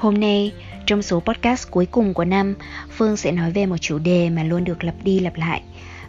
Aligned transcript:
Hôm 0.00 0.20
nay, 0.20 0.52
trong 0.86 1.02
số 1.02 1.20
podcast 1.20 1.70
cuối 1.70 1.86
cùng 1.86 2.14
của 2.14 2.24
năm, 2.24 2.54
Phương 2.90 3.16
sẽ 3.16 3.32
nói 3.32 3.50
về 3.50 3.66
một 3.66 3.76
chủ 3.76 3.98
đề 3.98 4.30
mà 4.30 4.42
luôn 4.42 4.64
được 4.64 4.84
lặp 4.84 4.94
đi 5.02 5.20
lặp 5.20 5.36
lại 5.36 5.62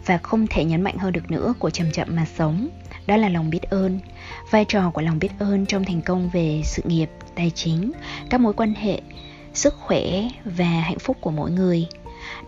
và 0.06 0.18
không 0.18 0.46
thể 0.46 0.64
nhấn 0.64 0.82
mạnh 0.82 0.96
hơn 0.98 1.12
được 1.12 1.30
nữa 1.30 1.54
của 1.58 1.70
chậm 1.70 1.90
chậm 1.90 2.08
mà 2.10 2.26
sống. 2.38 2.68
Đó 3.06 3.16
là 3.16 3.28
lòng 3.28 3.50
biết 3.50 3.62
ơn. 3.62 3.98
Vai 4.50 4.64
trò 4.64 4.90
của 4.90 5.00
lòng 5.00 5.18
biết 5.18 5.28
ơn 5.38 5.66
trong 5.66 5.84
thành 5.84 6.02
công 6.02 6.30
về 6.32 6.62
sự 6.64 6.82
nghiệp, 6.86 7.10
tài 7.34 7.50
chính, 7.50 7.92
các 8.30 8.40
mối 8.40 8.52
quan 8.52 8.74
hệ, 8.74 9.00
sức 9.54 9.74
khỏe 9.74 10.28
và 10.44 10.64
hạnh 10.64 10.98
phúc 10.98 11.16
của 11.20 11.30
mỗi 11.30 11.50
người. 11.50 11.86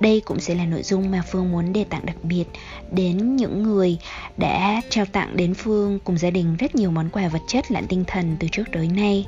Đây 0.00 0.22
cũng 0.24 0.40
sẽ 0.40 0.54
là 0.54 0.64
nội 0.64 0.82
dung 0.82 1.10
mà 1.10 1.22
Phương 1.26 1.52
muốn 1.52 1.72
đề 1.72 1.84
tặng 1.84 2.06
đặc 2.06 2.16
biệt 2.22 2.44
đến 2.90 3.36
những 3.36 3.62
người 3.62 3.98
đã 4.36 4.80
trao 4.90 5.04
tặng 5.04 5.36
đến 5.36 5.54
Phương 5.54 5.98
cùng 6.04 6.18
gia 6.18 6.30
đình 6.30 6.56
rất 6.56 6.74
nhiều 6.74 6.90
món 6.90 7.10
quà 7.10 7.28
vật 7.28 7.42
chất 7.48 7.72
lẫn 7.72 7.86
tinh 7.86 8.04
thần 8.06 8.36
từ 8.40 8.48
trước 8.52 8.64
tới 8.72 8.88
nay 8.88 9.26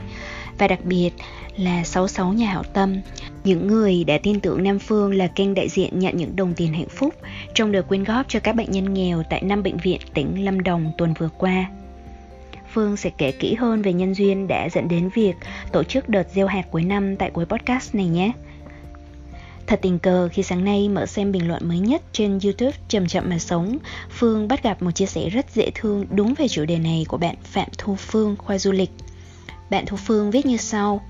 và 0.59 0.69
đặc 0.69 0.85
biệt 0.85 1.11
là 1.57 1.85
66 1.85 2.33
nhà 2.33 2.51
hảo 2.51 2.63
tâm, 2.63 3.01
những 3.45 3.67
người 3.67 4.05
đã 4.05 4.19
tin 4.23 4.41
tưởng 4.41 4.63
Nam 4.63 4.79
Phương 4.79 5.15
là 5.15 5.27
kênh 5.27 5.55
đại 5.55 5.69
diện 5.69 5.99
nhận 5.99 6.17
những 6.17 6.37
đồng 6.37 6.55
tiền 6.55 6.73
hạnh 6.73 6.89
phúc 6.89 7.15
trong 7.55 7.73
đợt 7.73 7.83
quyên 7.83 8.05
góp 8.05 8.27
cho 8.29 8.41
các 8.41 8.53
bệnh 8.53 8.71
nhân 8.71 8.95
nghèo 8.95 9.23
tại 9.31 9.43
năm 9.43 9.63
bệnh 9.63 9.77
viện 9.77 10.01
tỉnh 10.15 10.45
Lâm 10.45 10.63
Đồng 10.63 10.93
tuần 10.99 11.15
vừa 11.19 11.29
qua. 11.39 11.71
Phương 12.73 12.97
sẽ 12.97 13.11
kể 13.19 13.33
kỹ 13.33 13.55
hơn 13.55 13.83
về 13.83 13.93
nhân 13.93 14.15
duyên 14.15 14.49
đã 14.49 14.69
dẫn 14.69 14.89
đến 14.89 15.11
việc 15.15 15.35
tổ 15.73 15.83
chức 15.83 16.09
đợt 16.09 16.29
gieo 16.35 16.47
hạt 16.47 16.63
cuối 16.71 16.85
năm 16.85 17.17
tại 17.17 17.31
cuối 17.31 17.45
podcast 17.45 17.95
này 17.95 18.07
nhé. 18.07 18.33
Thật 19.67 19.79
tình 19.83 19.99
cờ 19.99 20.29
khi 20.33 20.43
sáng 20.43 20.65
nay 20.65 20.89
mở 20.89 21.07
xem 21.07 21.33
bình 21.33 21.49
luận 21.49 21.69
mới 21.69 21.79
nhất 21.79 22.03
trên 22.13 22.39
YouTube 22.45 22.77
Chậm 22.89 23.07
Chậm 23.07 23.29
Mà 23.29 23.39
Sống, 23.39 23.79
Phương 24.11 24.49
bắt 24.49 24.63
gặp 24.63 24.83
một 24.83 24.91
chia 24.91 25.07
sẻ 25.07 25.29
rất 25.29 25.47
dễ 25.55 25.71
thương 25.75 26.07
đúng 26.11 26.35
về 26.35 26.49
chủ 26.49 26.65
đề 26.65 26.79
này 26.79 27.05
của 27.09 27.17
bạn 27.17 27.35
Phạm 27.43 27.69
Thu 27.79 27.95
Phương 27.95 28.37
khoa 28.39 28.59
du 28.59 28.73
lịch. 28.73 28.91
Bạn 29.71 29.85
Thu 29.87 29.97
Phương 29.97 30.31
viết 30.31 30.47
như 30.47 30.57
sau 30.57 31.01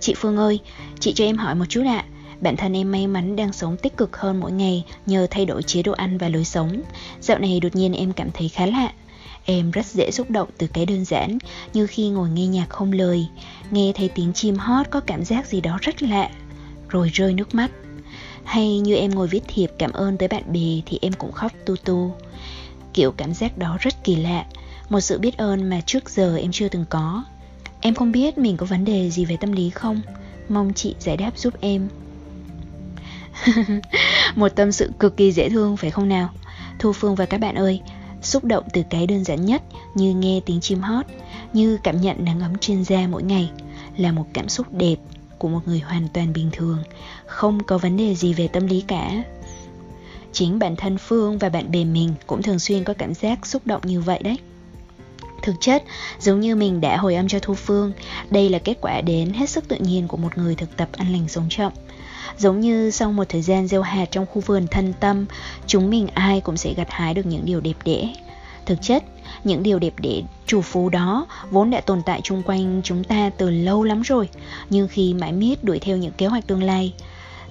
Chị 0.00 0.14
Phương 0.16 0.36
ơi, 0.36 0.60
chị 1.00 1.12
cho 1.12 1.24
em 1.24 1.36
hỏi 1.36 1.54
một 1.54 1.64
chút 1.68 1.82
ạ 1.86 2.04
Bản 2.42 2.56
thân 2.56 2.76
em 2.76 2.92
may 2.92 3.06
mắn 3.06 3.36
đang 3.36 3.52
sống 3.52 3.76
tích 3.76 3.96
cực 3.96 4.16
hơn 4.16 4.40
mỗi 4.40 4.52
ngày 4.52 4.84
nhờ 5.06 5.26
thay 5.30 5.46
đổi 5.46 5.62
chế 5.62 5.82
độ 5.82 5.92
ăn 5.92 6.18
và 6.18 6.28
lối 6.28 6.44
sống. 6.44 6.82
Dạo 7.20 7.38
này 7.38 7.60
đột 7.60 7.76
nhiên 7.76 7.92
em 7.92 8.12
cảm 8.12 8.30
thấy 8.34 8.48
khá 8.48 8.66
lạ. 8.66 8.92
Em 9.44 9.70
rất 9.70 9.86
dễ 9.86 10.10
xúc 10.10 10.30
động 10.30 10.48
từ 10.58 10.66
cái 10.66 10.86
đơn 10.86 11.04
giản 11.04 11.38
như 11.72 11.86
khi 11.86 12.08
ngồi 12.08 12.30
nghe 12.30 12.46
nhạc 12.46 12.70
không 12.70 12.92
lời, 12.92 13.26
nghe 13.70 13.92
thấy 13.94 14.08
tiếng 14.08 14.32
chim 14.32 14.56
hót 14.56 14.86
có 14.90 15.00
cảm 15.00 15.24
giác 15.24 15.46
gì 15.46 15.60
đó 15.60 15.78
rất 15.82 16.02
lạ, 16.02 16.30
rồi 16.88 17.10
rơi 17.14 17.34
nước 17.34 17.54
mắt. 17.54 17.70
Hay 18.44 18.78
như 18.78 18.94
em 18.94 19.14
ngồi 19.14 19.28
viết 19.28 19.42
thiệp 19.48 19.70
cảm 19.78 19.92
ơn 19.92 20.16
tới 20.18 20.28
bạn 20.28 20.52
bè 20.52 20.80
thì 20.86 20.98
em 21.02 21.12
cũng 21.12 21.32
khóc 21.32 21.52
tu 21.66 21.76
tu. 21.76 22.14
Kiểu 22.94 23.12
cảm 23.12 23.34
giác 23.34 23.58
đó 23.58 23.76
rất 23.80 24.04
kỳ 24.04 24.16
lạ, 24.16 24.44
một 24.88 25.00
sự 25.00 25.18
biết 25.18 25.36
ơn 25.36 25.70
mà 25.70 25.80
trước 25.86 26.10
giờ 26.10 26.36
em 26.36 26.52
chưa 26.52 26.68
từng 26.68 26.84
có. 26.90 27.24
Em 27.84 27.94
không 27.94 28.12
biết 28.12 28.38
mình 28.38 28.56
có 28.56 28.66
vấn 28.66 28.84
đề 28.84 29.10
gì 29.10 29.24
về 29.24 29.36
tâm 29.36 29.52
lý 29.52 29.70
không? 29.70 30.00
Mong 30.48 30.72
chị 30.74 30.94
giải 31.00 31.16
đáp 31.16 31.38
giúp 31.38 31.54
em. 31.60 31.88
Một 34.34 34.48
tâm 34.48 34.72
sự 34.72 34.90
cực 34.98 35.16
kỳ 35.16 35.32
dễ 35.32 35.48
thương, 35.48 35.76
phải 35.76 35.90
không 35.90 36.08
nào? 36.08 36.28
Thu 36.78 36.92
Phương 36.92 37.14
và 37.14 37.26
các 37.26 37.40
bạn 37.40 37.54
ơi, 37.54 37.80
Xúc 38.22 38.44
động 38.44 38.64
từ 38.72 38.82
cái 38.90 39.06
đơn 39.06 39.24
giản 39.24 39.46
nhất 39.46 39.62
Như 39.94 40.14
nghe 40.14 40.40
tiếng 40.46 40.60
chim 40.60 40.80
hót, 40.80 41.06
Như 41.52 41.78
cảm 41.82 42.00
nhận 42.00 42.24
nắng 42.24 42.40
ấm 42.40 42.58
trên 42.60 42.84
da 42.84 43.06
mỗi 43.10 43.22
ngày, 43.22 43.50
Là 43.96 44.12
một 44.12 44.26
cảm 44.32 44.48
xúc 44.48 44.66
đẹp 44.72 44.96
Của 45.38 45.48
một 45.48 45.60
người 45.66 45.80
hoàn 45.80 46.08
toàn 46.08 46.32
bình 46.32 46.50
thường, 46.52 46.78
Không 47.26 47.62
có 47.62 47.78
vấn 47.78 47.96
đề 47.96 48.14
gì 48.14 48.32
về 48.32 48.48
tâm 48.48 48.66
lý 48.66 48.80
cả. 48.80 49.22
Chính 50.32 50.58
bản 50.58 50.76
thân 50.76 50.98
Phương 50.98 51.38
và 51.38 51.48
bạn 51.48 51.70
bè 51.70 51.84
mình 51.84 52.14
Cũng 52.26 52.42
thường 52.42 52.58
xuyên 52.58 52.84
có 52.84 52.94
cảm 52.94 53.14
giác 53.14 53.46
xúc 53.46 53.62
động 53.66 53.82
như 53.84 54.00
vậy 54.00 54.20
đấy. 54.22 54.38
Thực 55.42 55.54
chất, 55.60 55.84
giống 56.18 56.40
như 56.40 56.56
mình 56.56 56.80
đã 56.80 56.96
hồi 56.96 57.14
âm 57.14 57.28
cho 57.28 57.38
Thu 57.38 57.54
Phương, 57.54 57.92
đây 58.30 58.48
là 58.48 58.58
kết 58.58 58.78
quả 58.80 59.00
đến 59.00 59.32
hết 59.32 59.50
sức 59.50 59.68
tự 59.68 59.76
nhiên 59.76 60.08
của 60.08 60.16
một 60.16 60.38
người 60.38 60.54
thực 60.54 60.76
tập 60.76 60.88
ăn 60.92 61.12
lành 61.12 61.28
sống 61.28 61.46
chậm. 61.50 61.72
Giống 62.38 62.60
như 62.60 62.90
sau 62.90 63.12
một 63.12 63.24
thời 63.28 63.42
gian 63.42 63.66
gieo 63.66 63.82
hạt 63.82 64.04
trong 64.10 64.26
khu 64.26 64.40
vườn 64.40 64.66
thân 64.70 64.92
tâm, 65.00 65.26
chúng 65.66 65.90
mình 65.90 66.08
ai 66.14 66.40
cũng 66.40 66.56
sẽ 66.56 66.74
gặt 66.74 66.90
hái 66.90 67.14
được 67.14 67.26
những 67.26 67.44
điều 67.44 67.60
đẹp 67.60 67.76
đẽ. 67.84 68.14
Thực 68.66 68.82
chất, 68.82 69.04
những 69.44 69.62
điều 69.62 69.78
đẹp 69.78 69.94
đẽ 70.00 70.22
chủ 70.46 70.60
phú 70.60 70.88
đó 70.88 71.26
vốn 71.50 71.70
đã 71.70 71.80
tồn 71.80 72.02
tại 72.06 72.20
chung 72.24 72.42
quanh 72.42 72.80
chúng 72.84 73.04
ta 73.04 73.30
từ 73.38 73.50
lâu 73.50 73.84
lắm 73.84 74.02
rồi, 74.02 74.28
nhưng 74.70 74.88
khi 74.88 75.14
mãi 75.14 75.32
miết 75.32 75.64
đuổi 75.64 75.78
theo 75.78 75.96
những 75.96 76.12
kế 76.12 76.26
hoạch 76.26 76.46
tương 76.46 76.62
lai, 76.62 76.94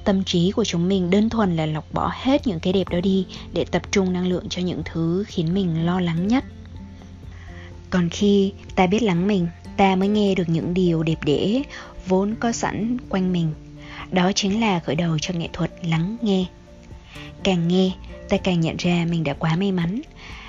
tâm 0.04 0.24
trí 0.24 0.52
của 0.52 0.64
chúng 0.64 0.88
mình 0.88 1.10
đơn 1.10 1.30
thuần 1.30 1.56
là 1.56 1.66
lọc 1.66 1.94
bỏ 1.94 2.12
hết 2.14 2.48
những 2.48 2.60
cái 2.60 2.74
đẹp 2.74 2.90
đó 2.90 3.00
đi 3.02 3.26
để 3.54 3.66
tập 3.66 3.82
trung 3.92 4.14
năng 4.14 4.28
lượng 4.28 4.50
cho 4.50 4.62
những 4.62 4.82
thứ 4.86 5.24
khiến 5.28 5.54
mình 5.54 5.86
lo 5.86 6.00
lắng 6.00 6.28
nhất 6.28 6.44
còn 7.92 8.10
khi 8.10 8.54
ta 8.76 8.88
biết 8.88 9.04
lắng 9.04 9.28
mình, 9.28 9.48
ta 9.78 9.96
mới 9.96 10.08
nghe 10.08 10.36
được 10.36 10.50
những 10.50 10.74
điều 10.74 11.04
đẹp 11.04 11.24
đẽ, 11.26 11.62
vốn 12.08 12.36
có 12.40 12.52
sẵn 12.52 12.98
quanh 13.10 13.34
mình. 13.34 13.54
Đó 14.12 14.32
chính 14.36 14.62
là 14.62 14.80
khởi 14.80 14.96
đầu 14.96 15.20
cho 15.20 15.34
nghệ 15.34 15.48
thuật 15.54 15.72
lắng 15.84 16.18
nghe. 16.22 16.46
Càng 17.44 17.68
nghe, 17.68 17.92
ta 18.30 18.38
càng 18.38 18.62
nhận 18.62 18.76
ra 18.78 19.06
mình 19.10 19.24
đã 19.24 19.34
quá 19.34 19.56
may 19.56 19.72
mắn, 19.72 20.02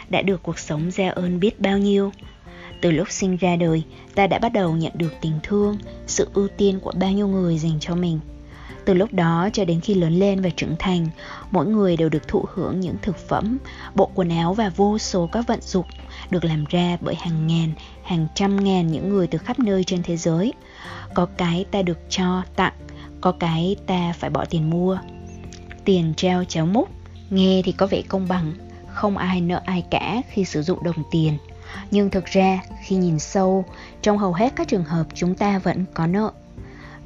đã 0.08 0.22
được 0.22 0.42
cuộc 0.42 0.58
sống 0.58 0.90
ra 0.90 1.08
ơn 1.08 1.40
biết 1.40 1.60
bao 1.60 1.78
nhiêu. 1.78 2.12
Từ 2.80 2.90
lúc 2.90 3.10
sinh 3.10 3.36
ra 3.36 3.56
đời, 3.56 3.82
ta 4.14 4.26
đã 4.26 4.38
bắt 4.38 4.52
đầu 4.52 4.76
nhận 4.76 4.92
được 4.94 5.14
tình 5.20 5.38
thương, 5.42 5.78
sự 6.06 6.28
ưu 6.34 6.48
tiên 6.48 6.80
của 6.80 6.92
bao 6.96 7.10
nhiêu 7.10 7.28
người 7.28 7.58
dành 7.58 7.80
cho 7.80 7.94
mình 7.94 8.20
từ 8.84 8.94
lúc 8.94 9.12
đó 9.12 9.48
cho 9.52 9.64
đến 9.64 9.80
khi 9.80 9.94
lớn 9.94 10.12
lên 10.12 10.40
và 10.40 10.50
trưởng 10.56 10.76
thành, 10.78 11.06
mỗi 11.50 11.66
người 11.66 11.96
đều 11.96 12.08
được 12.08 12.28
thụ 12.28 12.44
hưởng 12.54 12.80
những 12.80 12.96
thực 13.02 13.18
phẩm, 13.18 13.58
bộ 13.94 14.10
quần 14.14 14.28
áo 14.28 14.54
và 14.54 14.72
vô 14.76 14.98
số 14.98 15.28
các 15.32 15.46
vận 15.46 15.60
dụng 15.60 15.86
được 16.30 16.44
làm 16.44 16.64
ra 16.64 16.96
bởi 17.00 17.14
hàng 17.14 17.46
ngàn, 17.46 17.72
hàng 18.02 18.26
trăm 18.34 18.64
ngàn 18.64 18.86
những 18.86 19.08
người 19.08 19.26
từ 19.26 19.38
khắp 19.38 19.58
nơi 19.58 19.84
trên 19.84 20.02
thế 20.02 20.16
giới. 20.16 20.52
Có 21.14 21.26
cái 21.36 21.64
ta 21.70 21.82
được 21.82 21.98
cho 22.08 22.42
tặng, 22.56 22.74
có 23.20 23.32
cái 23.32 23.76
ta 23.86 24.12
phải 24.18 24.30
bỏ 24.30 24.44
tiền 24.44 24.70
mua. 24.70 24.98
Tiền 25.84 26.14
treo 26.16 26.44
chéo 26.44 26.66
múc 26.66 26.88
nghe 27.30 27.62
thì 27.64 27.72
có 27.72 27.86
vẻ 27.86 28.02
công 28.08 28.28
bằng, 28.28 28.52
không 28.86 29.16
ai 29.16 29.40
nợ 29.40 29.60
ai 29.64 29.84
cả 29.90 30.22
khi 30.28 30.44
sử 30.44 30.62
dụng 30.62 30.84
đồng 30.84 31.02
tiền. 31.10 31.38
Nhưng 31.90 32.10
thực 32.10 32.24
ra, 32.24 32.60
khi 32.82 32.96
nhìn 32.96 33.18
sâu, 33.18 33.64
trong 34.02 34.18
hầu 34.18 34.32
hết 34.32 34.52
các 34.56 34.68
trường 34.68 34.84
hợp 34.84 35.06
chúng 35.14 35.34
ta 35.34 35.58
vẫn 35.58 35.84
có 35.94 36.06
nợ 36.06 36.32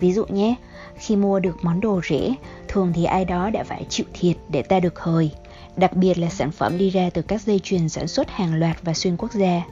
ví 0.00 0.12
dụ 0.12 0.24
nhé 0.26 0.54
khi 0.96 1.16
mua 1.16 1.40
được 1.40 1.56
món 1.62 1.80
đồ 1.80 2.00
rẻ 2.08 2.34
thường 2.68 2.92
thì 2.94 3.04
ai 3.04 3.24
đó 3.24 3.50
đã 3.50 3.64
phải 3.64 3.86
chịu 3.88 4.06
thiệt 4.14 4.36
để 4.48 4.62
ta 4.62 4.80
được 4.80 4.98
hời 4.98 5.30
đặc 5.76 5.96
biệt 5.96 6.18
là 6.18 6.28
sản 6.28 6.50
phẩm 6.50 6.78
đi 6.78 6.90
ra 6.90 7.10
từ 7.14 7.22
các 7.22 7.42
dây 7.42 7.58
chuyền 7.58 7.88
sản 7.88 8.08
xuất 8.08 8.30
hàng 8.30 8.54
loạt 8.54 8.76
và 8.82 8.94
xuyên 8.94 9.16
quốc 9.16 9.32
gia. 9.32 9.62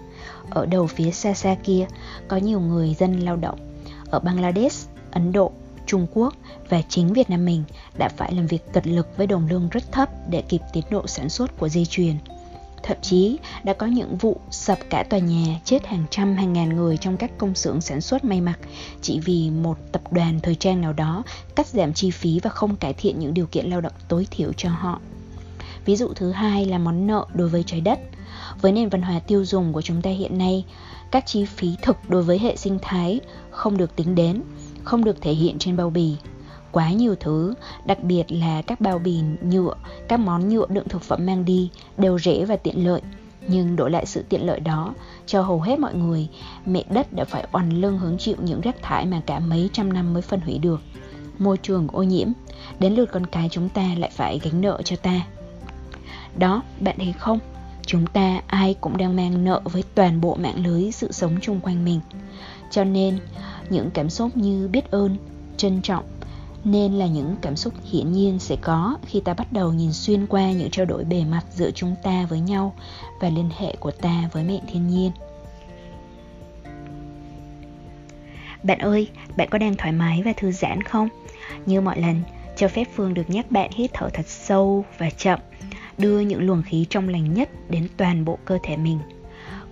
Ở 0.50 0.66
đầu 0.66 0.86
phía 0.86 1.10
xa 1.10 1.34
xa 1.34 1.56
kia 1.64 1.86
có 2.28 2.36
nhiều 2.36 2.60
người 2.60 2.94
dân 2.94 3.20
lao 3.20 3.36
động. 3.36 3.58
Ở 4.10 4.18
Bangladesh, 4.18 4.88
Ấn 5.10 5.32
Độ, 5.32 5.52
Trung 5.86 6.06
Quốc 6.14 6.34
và 6.68 6.82
chính 6.88 7.12
Việt 7.12 7.30
Nam 7.30 7.44
mình 7.44 7.64
đã 7.98 8.08
phải 8.16 8.32
làm 8.32 8.46
việc 8.46 8.72
cật 8.72 8.86
lực 8.86 9.16
với 9.16 9.26
đồng 9.26 9.48
lương 9.48 9.68
rất 9.68 9.92
thấp 9.92 10.08
để 10.30 10.42
kịp 10.42 10.60
tiến 10.72 10.84
độ 10.90 11.06
sản 11.06 11.28
xuất 11.28 11.58
của 11.58 11.68
dây 11.68 11.84
chuyền. 11.84 12.14
Thậm 12.86 12.96
chí 13.02 13.38
đã 13.64 13.72
có 13.72 13.86
những 13.86 14.16
vụ 14.16 14.40
sập 14.50 14.78
cả 14.90 15.02
tòa 15.02 15.18
nhà 15.18 15.60
chết 15.64 15.86
hàng 15.86 16.04
trăm 16.10 16.36
hàng 16.36 16.52
ngàn 16.52 16.76
người 16.76 16.96
trong 16.96 17.16
các 17.16 17.30
công 17.38 17.54
xưởng 17.54 17.80
sản 17.80 18.00
xuất 18.00 18.24
may 18.24 18.40
mặc 18.40 18.58
chỉ 19.02 19.20
vì 19.20 19.50
một 19.50 19.78
tập 19.92 20.12
đoàn 20.12 20.40
thời 20.42 20.54
trang 20.54 20.80
nào 20.80 20.92
đó 20.92 21.22
cắt 21.56 21.66
giảm 21.66 21.92
chi 21.92 22.10
phí 22.10 22.40
và 22.40 22.50
không 22.50 22.76
cải 22.76 22.92
thiện 22.92 23.18
những 23.18 23.34
điều 23.34 23.46
kiện 23.46 23.70
lao 23.70 23.80
động 23.80 23.92
tối 24.08 24.26
thiểu 24.30 24.52
cho 24.52 24.68
họ. 24.68 25.00
Ví 25.84 25.96
dụ 25.96 26.08
thứ 26.16 26.32
hai 26.32 26.64
là 26.64 26.78
món 26.78 27.06
nợ 27.06 27.26
đối 27.34 27.48
với 27.48 27.62
trái 27.66 27.80
đất. 27.80 28.00
Với 28.60 28.72
nền 28.72 28.88
văn 28.88 29.02
hóa 29.02 29.18
tiêu 29.18 29.44
dùng 29.44 29.72
của 29.72 29.82
chúng 29.82 30.02
ta 30.02 30.10
hiện 30.10 30.38
nay, 30.38 30.64
các 31.10 31.26
chi 31.26 31.44
phí 31.44 31.76
thực 31.82 31.96
đối 32.08 32.22
với 32.22 32.38
hệ 32.38 32.56
sinh 32.56 32.78
thái 32.82 33.20
không 33.50 33.76
được 33.76 33.96
tính 33.96 34.14
đến, 34.14 34.42
không 34.84 35.04
được 35.04 35.20
thể 35.20 35.32
hiện 35.32 35.58
trên 35.58 35.76
bao 35.76 35.90
bì. 35.90 36.16
Quá 36.74 36.90
nhiều 36.90 37.14
thứ, 37.20 37.54
đặc 37.84 38.02
biệt 38.02 38.32
là 38.32 38.62
các 38.62 38.80
bao 38.80 38.98
bì 38.98 39.20
nhựa, 39.42 39.74
các 40.08 40.20
món 40.20 40.48
nhựa 40.48 40.66
đựng 40.68 40.88
thực 40.88 41.02
phẩm 41.02 41.26
mang 41.26 41.44
đi 41.44 41.70
đều 41.98 42.18
rẻ 42.18 42.44
và 42.44 42.56
tiện 42.56 42.86
lợi. 42.86 43.00
Nhưng 43.48 43.76
đổi 43.76 43.90
lại 43.90 44.06
sự 44.06 44.24
tiện 44.28 44.46
lợi 44.46 44.60
đó 44.60 44.94
cho 45.26 45.42
hầu 45.42 45.60
hết 45.60 45.78
mọi 45.78 45.94
người, 45.94 46.28
mẹ 46.66 46.84
đất 46.90 47.12
đã 47.12 47.24
phải 47.24 47.46
oằn 47.52 47.70
lưng 47.70 47.98
hứng 47.98 48.18
chịu 48.18 48.36
những 48.38 48.60
rác 48.60 48.82
thải 48.82 49.06
mà 49.06 49.20
cả 49.26 49.38
mấy 49.38 49.70
trăm 49.72 49.92
năm 49.92 50.12
mới 50.12 50.22
phân 50.22 50.40
hủy 50.40 50.58
được. 50.58 50.80
Môi 51.38 51.58
trường 51.58 51.88
ô 51.92 52.02
nhiễm, 52.02 52.28
đến 52.78 52.94
lượt 52.94 53.08
con 53.12 53.26
cái 53.26 53.48
chúng 53.50 53.68
ta 53.68 53.90
lại 53.98 54.10
phải 54.14 54.40
gánh 54.42 54.60
nợ 54.60 54.82
cho 54.84 54.96
ta. 54.96 55.20
Đó, 56.38 56.62
bạn 56.80 56.96
thấy 56.98 57.14
không? 57.18 57.38
chúng 57.86 58.06
ta 58.06 58.40
ai 58.46 58.74
cũng 58.80 58.96
đang 58.96 59.16
mang 59.16 59.44
nợ 59.44 59.60
với 59.64 59.84
toàn 59.94 60.20
bộ 60.20 60.34
mạng 60.34 60.66
lưới 60.66 60.92
sự 60.92 61.12
sống 61.12 61.36
chung 61.42 61.60
quanh 61.60 61.84
mình. 61.84 62.00
Cho 62.70 62.84
nên, 62.84 63.18
những 63.70 63.90
cảm 63.90 64.10
xúc 64.10 64.36
như 64.36 64.68
biết 64.68 64.90
ơn, 64.90 65.16
trân 65.56 65.82
trọng 65.82 66.04
nên 66.64 66.92
là 66.92 67.06
những 67.06 67.36
cảm 67.42 67.56
xúc 67.56 67.74
hiển 67.92 68.12
nhiên 68.12 68.38
sẽ 68.38 68.56
có 68.56 68.98
khi 69.06 69.20
ta 69.20 69.34
bắt 69.34 69.52
đầu 69.52 69.72
nhìn 69.72 69.92
xuyên 69.92 70.26
qua 70.26 70.52
những 70.52 70.70
trao 70.70 70.86
đổi 70.86 71.04
bề 71.04 71.24
mặt 71.24 71.42
giữa 71.54 71.70
chúng 71.70 71.94
ta 72.02 72.26
với 72.30 72.40
nhau 72.40 72.74
và 73.20 73.28
liên 73.28 73.50
hệ 73.58 73.76
của 73.80 73.90
ta 73.90 74.28
với 74.32 74.44
mẹ 74.44 74.60
thiên 74.72 74.88
nhiên. 74.88 75.10
Bạn 78.62 78.78
ơi, 78.78 79.08
bạn 79.36 79.48
có 79.50 79.58
đang 79.58 79.76
thoải 79.76 79.92
mái 79.92 80.22
và 80.22 80.32
thư 80.36 80.52
giãn 80.52 80.82
không? 80.82 81.08
Như 81.66 81.80
mọi 81.80 82.00
lần, 82.00 82.22
cho 82.56 82.68
phép 82.68 82.84
Phương 82.94 83.14
được 83.14 83.30
nhắc 83.30 83.50
bạn 83.50 83.70
hít 83.72 83.90
thở 83.94 84.08
thật 84.08 84.26
sâu 84.26 84.84
và 84.98 85.10
chậm, 85.10 85.40
đưa 85.98 86.20
những 86.20 86.42
luồng 86.42 86.62
khí 86.62 86.86
trong 86.90 87.08
lành 87.08 87.34
nhất 87.34 87.50
đến 87.68 87.88
toàn 87.96 88.24
bộ 88.24 88.38
cơ 88.44 88.58
thể 88.62 88.76
mình. 88.76 88.98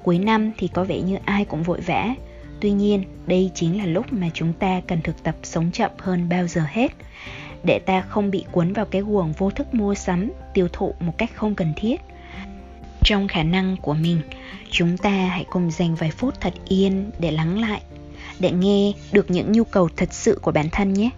Cuối 0.03 0.19
năm 0.19 0.53
thì 0.59 0.69
có 0.69 0.85
vẻ 0.85 1.01
như 1.01 1.17
ai 1.25 1.45
cũng 1.45 1.63
vội 1.63 1.81
vã, 1.81 2.15
tuy 2.63 2.71
nhiên, 2.71 3.05
đây 3.27 3.51
chính 3.55 3.79
là 3.79 3.87
lúc 3.87 4.13
mà 4.13 4.29
chúng 4.35 4.53
ta 4.53 4.81
cần 4.89 5.03
thực 5.03 5.23
tập 5.23 5.37
sống 5.43 5.71
chậm 5.73 5.91
hơn 5.99 6.29
bao 6.29 6.47
giờ 6.47 6.65
hết. 6.69 6.93
Để 7.65 7.79
ta 7.79 8.01
không 8.01 8.31
bị 8.31 8.45
cuốn 8.53 8.73
vào 8.73 8.85
cái 8.85 9.03
guồng 9.03 9.33
vô 9.33 9.51
thức 9.51 9.75
mua 9.75 9.95
sắm, 9.95 10.31
tiêu 10.55 10.69
thụ 10.73 10.95
một 11.01 11.19
cách 11.19 11.31
không 11.35 11.55
cần 11.55 11.73
thiết. 11.77 12.01
Trong 13.05 13.29
khả 13.29 13.43
năng 13.43 13.77
của 13.77 13.95
mình, 13.95 14.21
chúng 14.71 14.97
ta 14.97 15.11
hãy 15.11 15.45
cùng 15.51 15.71
dành 15.71 15.95
vài 15.95 16.11
phút 16.11 16.41
thật 16.41 16.55
yên 16.69 17.11
để 17.19 17.31
lắng 17.31 17.61
lại, 17.61 17.83
để 18.39 18.51
nghe 18.51 18.93
được 19.13 19.31
những 19.31 19.53
nhu 19.53 19.65
cầu 19.65 19.89
thật 19.97 20.13
sự 20.13 20.39
của 20.43 20.53
bản 20.53 20.69
thân 20.73 20.93
nhé. 20.93 21.11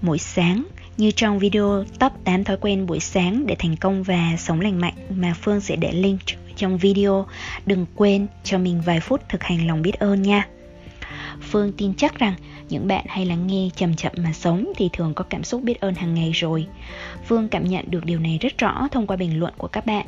Mỗi 0.00 0.18
sáng, 0.18 0.66
như 0.96 1.10
trong 1.10 1.38
video 1.38 1.84
top 1.98 2.12
8 2.24 2.44
thói 2.44 2.56
quen 2.60 2.86
buổi 2.86 3.00
sáng 3.00 3.46
để 3.46 3.56
thành 3.58 3.76
công 3.76 4.02
và 4.02 4.36
sống 4.38 4.60
lành 4.60 4.80
mạnh 4.80 4.94
mà 5.10 5.34
Phương 5.40 5.60
sẽ 5.60 5.76
để 5.76 5.92
link 5.92 6.20
trong 6.56 6.78
video. 6.78 7.26
Đừng 7.66 7.86
quên 7.94 8.26
cho 8.44 8.58
mình 8.58 8.80
vài 8.80 9.00
phút 9.00 9.20
thực 9.28 9.42
hành 9.42 9.66
lòng 9.66 9.82
biết 9.82 9.98
ơn 9.98 10.22
nha. 10.22 10.48
Phương 11.40 11.72
tin 11.72 11.94
chắc 11.94 12.18
rằng 12.18 12.34
những 12.68 12.88
bạn 12.88 13.04
hay 13.08 13.26
lắng 13.26 13.46
nghe 13.46 13.68
chậm 13.76 13.96
chậm 13.96 14.12
mà 14.16 14.32
sống 14.32 14.72
thì 14.76 14.90
thường 14.92 15.14
có 15.14 15.24
cảm 15.24 15.44
xúc 15.44 15.62
biết 15.62 15.80
ơn 15.80 15.94
hàng 15.94 16.14
ngày 16.14 16.32
rồi. 16.32 16.66
Phương 17.26 17.48
cảm 17.48 17.64
nhận 17.64 17.90
được 17.90 18.04
điều 18.04 18.18
này 18.18 18.38
rất 18.40 18.58
rõ 18.58 18.88
thông 18.92 19.06
qua 19.06 19.16
bình 19.16 19.38
luận 19.38 19.54
của 19.58 19.68
các 19.68 19.86
bạn. 19.86 20.06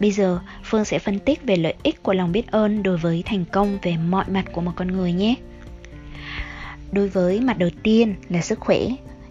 Bây 0.00 0.10
giờ, 0.10 0.40
Phương 0.64 0.84
sẽ 0.84 0.98
phân 0.98 1.18
tích 1.18 1.40
về 1.44 1.56
lợi 1.56 1.74
ích 1.82 2.02
của 2.02 2.12
lòng 2.12 2.32
biết 2.32 2.50
ơn 2.50 2.82
đối 2.82 2.96
với 2.96 3.22
thành 3.26 3.44
công 3.44 3.78
về 3.82 3.96
mọi 3.96 4.24
mặt 4.28 4.44
của 4.52 4.60
một 4.60 4.72
con 4.76 4.88
người 4.88 5.12
nhé. 5.12 5.34
Đối 6.92 7.08
với 7.08 7.40
mặt 7.40 7.58
đầu 7.58 7.70
tiên 7.82 8.14
là 8.28 8.40
sức 8.40 8.60
khỏe, 8.60 8.80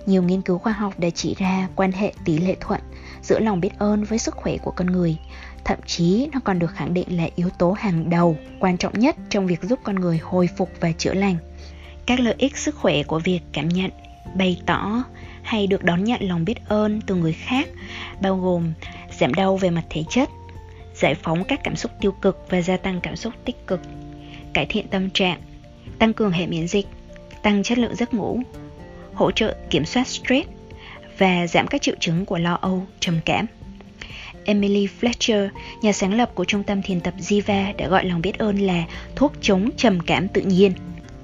nhiều 0.05 0.23
nghiên 0.23 0.41
cứu 0.41 0.57
khoa 0.57 0.73
học 0.73 0.99
đã 0.99 1.09
chỉ 1.09 1.35
ra 1.37 1.67
quan 1.75 1.91
hệ 1.91 2.13
tỷ 2.25 2.37
lệ 2.37 2.55
thuận 2.59 2.81
giữa 3.21 3.39
lòng 3.39 3.59
biết 3.59 3.71
ơn 3.79 4.03
với 4.03 4.19
sức 4.19 4.35
khỏe 4.35 4.57
của 4.57 4.71
con 4.71 4.87
người. 4.87 5.17
Thậm 5.65 5.79
chí 5.85 6.29
nó 6.33 6.39
còn 6.43 6.59
được 6.59 6.71
khẳng 6.71 6.93
định 6.93 7.17
là 7.17 7.27
yếu 7.35 7.49
tố 7.49 7.71
hàng 7.71 8.09
đầu, 8.09 8.37
quan 8.59 8.77
trọng 8.77 8.99
nhất 8.99 9.15
trong 9.29 9.47
việc 9.47 9.63
giúp 9.63 9.79
con 9.83 9.95
người 9.95 10.17
hồi 10.17 10.49
phục 10.57 10.69
và 10.79 10.91
chữa 10.91 11.13
lành. 11.13 11.35
Các 12.05 12.19
lợi 12.19 12.35
ích 12.37 12.57
sức 12.57 12.75
khỏe 12.75 13.03
của 13.03 13.19
việc 13.19 13.39
cảm 13.53 13.69
nhận, 13.69 13.91
bày 14.35 14.61
tỏ 14.65 15.03
hay 15.43 15.67
được 15.67 15.83
đón 15.83 16.03
nhận 16.03 16.21
lòng 16.23 16.45
biết 16.45 16.67
ơn 16.67 17.01
từ 17.01 17.15
người 17.15 17.33
khác 17.33 17.67
bao 18.21 18.37
gồm 18.37 18.73
giảm 19.19 19.33
đau 19.33 19.57
về 19.57 19.69
mặt 19.69 19.83
thể 19.89 20.03
chất, 20.09 20.29
giải 20.95 21.15
phóng 21.15 21.43
các 21.43 21.59
cảm 21.63 21.75
xúc 21.75 21.91
tiêu 22.01 22.11
cực 22.11 22.45
và 22.49 22.61
gia 22.61 22.77
tăng 22.77 23.01
cảm 23.01 23.15
xúc 23.15 23.33
tích 23.45 23.67
cực, 23.67 23.81
cải 24.53 24.65
thiện 24.65 24.87
tâm 24.87 25.09
trạng, 25.09 25.41
tăng 25.99 26.13
cường 26.13 26.31
hệ 26.31 26.47
miễn 26.47 26.67
dịch, 26.67 26.87
tăng 27.41 27.63
chất 27.63 27.77
lượng 27.77 27.95
giấc 27.95 28.13
ngủ, 28.13 28.39
hỗ 29.13 29.31
trợ 29.31 29.55
kiểm 29.69 29.85
soát 29.85 30.07
stress 30.07 30.49
và 31.17 31.47
giảm 31.47 31.67
các 31.67 31.81
triệu 31.81 31.95
chứng 31.99 32.25
của 32.25 32.37
lo 32.37 32.53
âu, 32.61 32.85
trầm 32.99 33.19
cảm. 33.25 33.45
Emily 34.45 34.87
Fletcher, 35.01 35.49
nhà 35.81 35.91
sáng 35.91 36.13
lập 36.13 36.31
của 36.35 36.45
trung 36.45 36.63
tâm 36.63 36.81
thiền 36.81 37.01
tập 37.01 37.13
Ziva 37.19 37.75
đã 37.77 37.87
gọi 37.87 38.05
lòng 38.05 38.21
biết 38.21 38.37
ơn 38.37 38.57
là 38.57 38.83
thuốc 39.15 39.33
chống 39.41 39.69
trầm 39.77 39.99
cảm 39.99 40.27
tự 40.27 40.41
nhiên. 40.41 40.71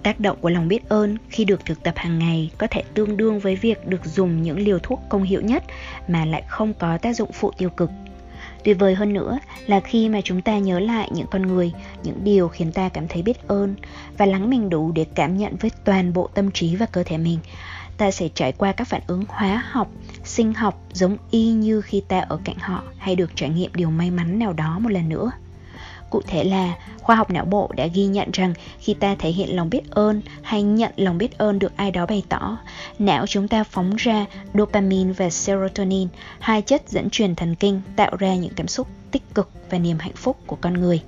Tác 0.04 0.20
động 0.20 0.38
của 0.42 0.50
lòng 0.50 0.68
biết 0.68 0.90
ơn 0.90 1.18
khi 1.30 1.46
được 1.46 1.66
thực 1.66 1.84
tập 1.84 1.94
hàng 1.98 2.20
ngày 2.20 2.52
có 2.58 2.68
thể 2.68 2.84
tương 2.94 3.18
đương 3.18 3.40
với 3.40 3.56
việc 3.56 3.88
được 3.88 4.06
dùng 4.06 4.42
những 4.42 4.60
liều 4.60 4.80
thuốc 4.80 5.02
công 5.10 5.24
hiệu 5.24 5.42
nhất 5.42 5.64
mà 6.08 6.26
lại 6.26 6.44
không 6.48 6.74
có 6.74 6.98
tác 6.98 7.16
dụng 7.16 7.32
phụ 7.32 7.52
tiêu 7.58 7.70
cực. 7.70 7.90
Tuyệt 8.64 8.80
vời 8.80 8.96
hơn 8.96 9.14
nữa 9.14 9.40
là 9.68 9.80
khi 9.80 10.10
mà 10.10 10.22
chúng 10.24 10.42
ta 10.42 10.58
nhớ 10.58 10.80
lại 10.80 11.10
những 11.14 11.28
con 11.32 11.42
người, 11.42 11.72
những 12.04 12.24
điều 12.24 12.48
khiến 12.48 12.72
ta 12.72 12.90
cảm 12.90 13.08
thấy 13.08 13.22
biết 13.22 13.48
ơn 13.48 13.76
và 14.18 14.26
lắng 14.26 14.50
mình 14.50 14.70
đủ 14.70 14.92
để 14.92 15.06
cảm 15.16 15.38
nhận 15.38 15.56
với 15.56 15.72
toàn 15.84 16.14
bộ 16.14 16.30
tâm 16.34 16.52
trí 16.52 16.76
và 16.76 16.86
cơ 16.86 17.04
thể 17.04 17.18
mình, 17.18 17.40
ta 17.98 18.12
sẽ 18.12 18.28
trải 18.34 18.52
qua 18.52 18.72
các 18.72 18.88
phản 18.88 19.02
ứng 19.08 19.24
hóa 19.28 19.64
học, 19.72 19.88
sinh 20.24 20.54
học 20.54 20.82
giống 20.94 21.18
y 21.32 21.52
như 21.52 21.82
khi 21.82 22.02
ta 22.08 22.20
ở 22.20 22.40
cạnh 22.44 22.58
họ 22.60 22.84
hay 22.98 23.16
được 23.16 23.32
trải 23.36 23.50
nghiệm 23.50 23.72
điều 23.74 23.90
may 23.90 24.12
mắn 24.12 24.40
nào 24.40 24.54
đó 24.54 24.80
một 24.80 24.90
lần 24.90 25.10
nữa. 25.10 25.32
Cụ 26.10 26.22
thể 26.28 26.44
là, 26.44 26.76
khoa 27.02 27.16
học 27.16 27.30
não 27.30 27.46
bộ 27.46 27.72
đã 27.76 27.88
ghi 27.88 28.06
nhận 28.06 28.30
rằng 28.34 28.54
khi 28.80 28.94
ta 28.94 29.16
thể 29.20 29.30
hiện 29.30 29.56
lòng 29.56 29.70
biết 29.70 29.92
ơn 29.92 30.22
hay 30.42 30.64
nhận 30.64 30.92
lòng 30.96 31.18
biết 31.18 31.38
ơn 31.38 31.60
được 31.60 31.78
ai 31.78 31.92
đó 31.92 32.06
bày 32.06 32.24
tỏ, 32.30 32.58
não 33.00 33.28
chúng 33.28 33.48
ta 33.48 33.64
phóng 33.64 33.96
ra 33.96 34.26
dopamine 34.54 35.14
và 35.14 35.30
serotonin, 35.30 36.08
hai 36.40 36.62
chất 36.62 36.90
dẫn 36.90 37.10
truyền 37.10 37.36
thần 37.36 37.56
kinh 37.56 37.82
tạo 37.96 38.16
ra 38.20 38.36
những 38.36 38.54
cảm 38.56 38.68
xúc 38.68 38.88
tích 39.12 39.24
cực 39.34 39.50
và 39.70 39.78
niềm 39.78 39.98
hạnh 40.00 40.16
phúc 40.16 40.38
của 40.46 40.58
con 40.62 40.74
người. 40.74 41.02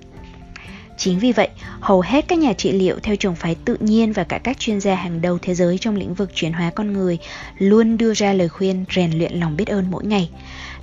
Chính 0.97 1.19
vì 1.19 1.31
vậy, 1.31 1.49
hầu 1.79 2.01
hết 2.01 2.25
các 2.27 2.39
nhà 2.39 2.53
trị 2.53 2.71
liệu 2.71 2.99
theo 3.03 3.15
trường 3.15 3.35
phái 3.35 3.55
tự 3.55 3.77
nhiên 3.79 4.13
và 4.13 4.23
cả 4.23 4.37
các 4.37 4.59
chuyên 4.59 4.79
gia 4.79 4.95
hàng 4.95 5.21
đầu 5.21 5.37
thế 5.41 5.55
giới 5.55 5.77
trong 5.77 5.95
lĩnh 5.95 6.13
vực 6.13 6.31
chuyển 6.35 6.53
hóa 6.53 6.71
con 6.75 6.93
người 6.93 7.17
luôn 7.57 7.97
đưa 7.97 8.13
ra 8.13 8.33
lời 8.33 8.49
khuyên 8.49 8.85
rèn 8.95 9.11
luyện 9.11 9.39
lòng 9.39 9.57
biết 9.57 9.67
ơn 9.67 9.91
mỗi 9.91 10.05
ngày. 10.05 10.29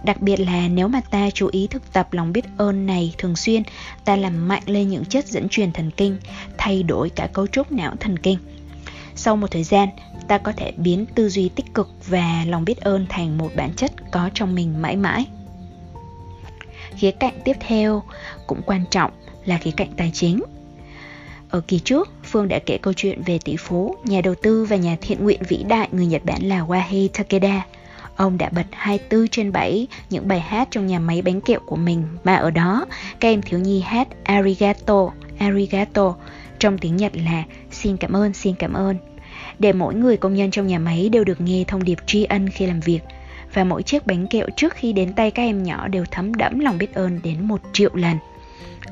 Đặc 0.05 0.21
biệt 0.21 0.41
là 0.41 0.69
nếu 0.69 0.89
mà 0.89 1.01
ta 1.01 1.31
chú 1.35 1.49
ý 1.53 1.67
thực 1.67 1.93
tập 1.93 2.13
lòng 2.13 2.33
biết 2.33 2.45
ơn 2.57 2.87
này 2.87 3.15
thường 3.19 3.37
xuyên, 3.37 3.63
ta 4.05 4.17
làm 4.17 4.49
mạnh 4.49 4.63
lên 4.67 4.89
những 4.89 5.05
chất 5.05 5.27
dẫn 5.27 5.49
truyền 5.49 5.73
thần 5.73 5.91
kinh, 5.91 6.19
thay 6.59 6.83
đổi 6.83 7.11
cả 7.11 7.29
cấu 7.33 7.47
trúc 7.47 7.73
não 7.73 7.95
thần 8.01 8.19
kinh. 8.19 8.39
Sau 9.15 9.37
một 9.37 9.51
thời 9.51 9.65
gian, 9.65 9.89
ta 10.29 10.39
có 10.39 10.53
thể 10.57 10.73
biến 10.77 11.07
tư 11.15 11.29
duy 11.29 11.49
tích 11.49 11.75
cực 11.75 11.89
và 12.07 12.45
lòng 12.47 12.65
biết 12.65 12.81
ơn 12.81 13.07
thành 13.09 13.39
một 13.39 13.51
bản 13.57 13.71
chất 13.77 13.93
có 14.11 14.31
trong 14.35 14.55
mình 14.55 14.83
mãi 14.83 14.97
mãi. 14.97 15.27
Khía 16.97 17.11
cạnh 17.11 17.41
tiếp 17.45 17.57
theo 17.61 18.03
cũng 18.47 18.63
quan 18.67 18.85
trọng 18.91 19.11
là 19.51 19.59
khía 19.59 19.71
cạnh 19.71 19.91
tài 19.97 20.11
chính. 20.15 20.43
Ở 21.51 21.61
kỳ 21.61 21.79
trước, 21.79 22.09
Phương 22.25 22.49
đã 22.49 22.59
kể 22.67 22.79
câu 22.79 22.93
chuyện 22.93 23.23
về 23.23 23.39
tỷ 23.45 23.57
phú, 23.57 23.97
nhà 24.05 24.21
đầu 24.21 24.35
tư 24.43 24.65
và 24.65 24.77
nhà 24.77 24.97
thiện 25.01 25.25
nguyện 25.25 25.41
vĩ 25.49 25.65
đại 25.69 25.89
người 25.93 26.07
Nhật 26.07 26.25
Bản 26.25 26.43
là 26.43 26.61
Wahei 26.61 27.09
Takeda. 27.09 27.67
Ông 28.17 28.39
đã 28.39 28.49
bật 28.49 28.67
24 28.71 29.29
trên 29.29 29.53
7 29.53 29.87
những 30.11 30.29
bài 30.29 30.41
hát 30.41 30.69
trong 30.71 30.87
nhà 30.87 30.99
máy 30.99 31.23
bánh 31.23 31.41
kẹo 31.41 31.61
của 31.67 31.77
mình 31.77 32.05
mà 32.25 32.35
ở 32.35 32.51
đó 32.51 32.87
các 33.21 33.29
em 33.29 33.43
thiếu 33.43 33.61
nhi 33.61 33.81
hát 33.81 34.09
Arigato, 34.25 35.11
Arigato 35.39 36.15
trong 36.59 36.79
tiếng 36.79 36.97
Nhật 36.97 37.13
là 37.17 37.45
xin 37.71 37.97
cảm 37.97 38.17
ơn, 38.17 38.33
xin 38.33 38.55
cảm 38.55 38.73
ơn. 38.73 38.97
Để 39.59 39.73
mỗi 39.73 39.95
người 39.95 40.17
công 40.17 40.35
nhân 40.35 40.51
trong 40.51 40.67
nhà 40.67 40.79
máy 40.79 41.09
đều 41.09 41.25
được 41.25 41.41
nghe 41.41 41.65
thông 41.69 41.85
điệp 41.85 41.99
tri 42.07 42.25
ân 42.25 42.49
khi 42.49 42.67
làm 42.67 42.81
việc 42.81 43.01
và 43.55 43.65
mỗi 43.65 43.83
chiếc 43.83 44.07
bánh 44.07 44.27
kẹo 44.27 44.47
trước 44.57 44.75
khi 44.75 44.93
đến 44.93 45.13
tay 45.13 45.31
các 45.31 45.43
em 45.43 45.63
nhỏ 45.63 45.89
đều 45.89 46.05
thấm 46.11 46.35
đẫm 46.35 46.59
lòng 46.59 46.79
biết 46.79 46.95
ơn 46.95 47.21
đến 47.25 47.49
một 47.49 47.61
triệu 47.73 47.91
lần. 47.95 48.17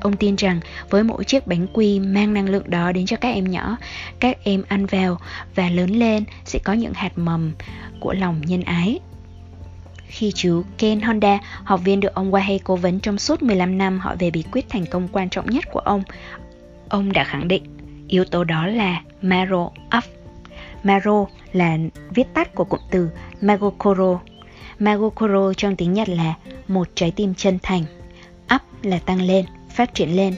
Ông 0.01 0.17
tin 0.17 0.37
rằng 0.37 0.61
với 0.91 1.05
mỗi 1.05 1.25
chiếc 1.25 1.47
bánh 1.47 1.67
quy 1.73 2.01
mang 2.01 2.35
năng 2.35 2.49
lượng 2.49 2.71
đó 2.71 2.93
đến 2.93 3.07
cho 3.07 3.17
các 3.17 3.29
em 3.29 3.51
nhỏ, 3.51 3.77
các 4.21 4.39
em 4.45 4.63
ăn 4.69 4.87
vào 4.87 5.19
và 5.55 5.71
lớn 5.71 5.91
lên 5.91 6.25
sẽ 6.45 6.59
có 6.65 6.73
những 6.73 6.93
hạt 6.95 7.19
mầm 7.19 7.53
của 8.01 8.13
lòng 8.13 8.41
nhân 8.47 8.63
ái. 8.63 9.01
Khi 10.09 10.33
chú 10.35 10.63
Ken 10.79 11.01
Honda, 11.01 11.39
học 11.65 11.81
viên 11.85 12.01
được 12.01 12.15
ông 12.15 12.31
Wahei 12.31 12.59
cố 12.65 12.77
vấn 12.77 13.01
trong 13.01 13.19
suốt 13.19 13.43
15 13.43 13.79
năm 13.79 13.99
hỏi 13.99 14.17
về 14.17 14.31
bí 14.31 14.45
quyết 14.53 14.69
thành 14.69 14.87
công 14.87 15.09
quan 15.13 15.31
trọng 15.31 15.51
nhất 15.51 15.65
của 15.73 15.81
ông, 15.81 16.03
ông 16.89 17.13
đã 17.13 17.25
khẳng 17.25 17.49
định 17.49 17.63
yếu 18.09 18.25
tố 18.25 18.45
đó 18.45 18.67
là 18.67 19.03
Maro 19.23 19.71
Up. 19.99 20.05
Maro 20.83 21.27
là 21.53 21.79
viết 22.11 22.35
tắt 22.35 22.55
của 22.55 22.65
cụm 22.65 22.81
từ 22.91 23.11
Magokoro. 23.41 24.21
Magokoro 24.79 25.53
trong 25.57 25.77
tiếng 25.77 25.93
Nhật 25.93 26.09
là 26.09 26.35
một 26.69 26.89
trái 26.95 27.11
tim 27.11 27.35
chân 27.35 27.59
thành. 27.63 27.85
Up 28.55 28.63
là 28.83 28.99
tăng 28.99 29.23
lên, 29.23 29.45
phát 29.79 29.95
triển 29.95 30.17
lên. 30.17 30.35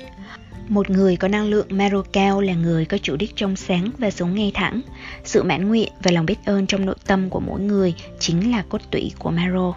Một 0.68 0.90
người 0.90 1.16
có 1.16 1.28
năng 1.28 1.46
lượng 1.46 1.66
Maro 1.70 2.02
cao 2.12 2.40
là 2.40 2.54
người 2.54 2.84
có 2.84 2.98
chủ 2.98 3.16
đích 3.16 3.36
trong 3.36 3.56
sáng 3.56 3.90
và 3.98 4.10
sống 4.10 4.34
ngay 4.34 4.50
thẳng. 4.54 4.80
Sự 5.24 5.42
mãn 5.42 5.68
nguyện 5.68 5.88
và 6.02 6.10
lòng 6.10 6.26
biết 6.26 6.44
ơn 6.44 6.66
trong 6.66 6.86
nội 6.86 6.94
tâm 7.06 7.30
của 7.30 7.40
mỗi 7.40 7.60
người 7.60 7.94
chính 8.18 8.52
là 8.52 8.64
cốt 8.68 8.80
tủy 8.90 9.12
của 9.18 9.30
Maro. 9.30 9.74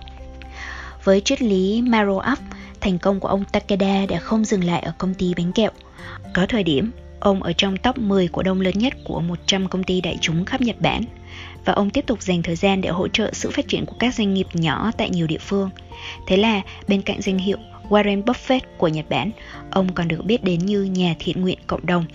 Với 1.04 1.22
triết 1.22 1.42
lý 1.42 1.82
Maro 1.82 2.16
Up, 2.32 2.40
thành 2.82 3.00
công 3.00 3.20
của 3.20 3.28
ông 3.28 3.44
Takeda 3.52 4.06
đã 4.06 4.20
không 4.20 4.46
dừng 4.46 4.64
lại 4.64 4.82
ở 4.82 4.94
công 4.98 5.14
ty 5.14 5.34
bánh 5.38 5.52
kẹo. 5.52 5.72
Có 6.34 6.46
thời 6.50 6.64
điểm, 6.64 6.92
ông 7.20 7.44
ở 7.44 7.54
trong 7.54 7.78
top 7.78 7.98
10 7.98 8.28
cổ 8.28 8.44
đông 8.44 8.62
lớn 8.62 8.74
nhất 8.78 8.94
của 9.06 9.20
100 9.20 9.68
công 9.68 9.84
ty 9.84 10.02
đại 10.02 10.18
chúng 10.22 10.46
khắp 10.46 10.62
Nhật 10.62 10.82
Bản 10.82 11.04
và 11.66 11.74
ông 11.74 11.90
tiếp 11.90 12.06
tục 12.08 12.22
dành 12.22 12.44
thời 12.44 12.56
gian 12.56 12.82
để 12.82 12.90
hỗ 12.90 13.08
trợ 13.08 13.30
sự 13.34 13.52
phát 13.52 13.68
triển 13.68 13.86
của 13.86 13.96
các 14.00 14.16
doanh 14.16 14.34
nghiệp 14.34 14.48
nhỏ 14.54 14.92
tại 14.98 15.10
nhiều 15.10 15.28
địa 15.28 15.38
phương. 15.38 15.70
Thế 16.28 16.38
là 16.38 16.62
bên 16.88 17.02
cạnh 17.02 17.22
danh 17.22 17.38
hiệu 17.38 17.58
Warren 17.90 18.24
Buffett 18.24 18.62
của 18.78 18.88
Nhật 18.88 19.06
Bản, 19.10 19.32
ông 19.72 19.94
còn 19.94 20.08
được 20.08 20.26
biết 20.26 20.44
đến 20.44 20.60
như 20.60 20.84
nhà 20.84 21.16
thiện 21.20 21.42
nguyện 21.42 21.60
cộng 21.68 21.86
đồng. 21.86 22.06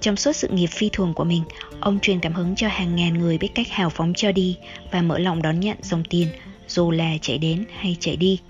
Trong 0.00 0.16
suốt 0.16 0.32
sự 0.32 0.48
nghiệp 0.48 0.66
phi 0.66 0.88
thường 0.92 1.14
của 1.14 1.24
mình, 1.24 1.42
ông 1.80 2.00
truyền 2.00 2.20
cảm 2.20 2.32
hứng 2.32 2.56
cho 2.56 2.68
hàng 2.68 2.96
ngàn 2.96 3.18
người 3.18 3.38
biết 3.38 3.50
cách 3.54 3.68
hào 3.70 3.90
phóng 3.90 4.12
cho 4.14 4.32
đi 4.32 4.56
và 4.90 5.02
mở 5.02 5.18
lòng 5.18 5.42
đón 5.42 5.60
nhận 5.60 5.76
dòng 5.82 6.04
tiền, 6.04 6.28
dù 6.68 6.90
là 6.90 7.12
chạy 7.20 7.38
đến 7.38 7.64
hay 7.78 7.96
chạy 8.00 8.16
đi. 8.16 8.40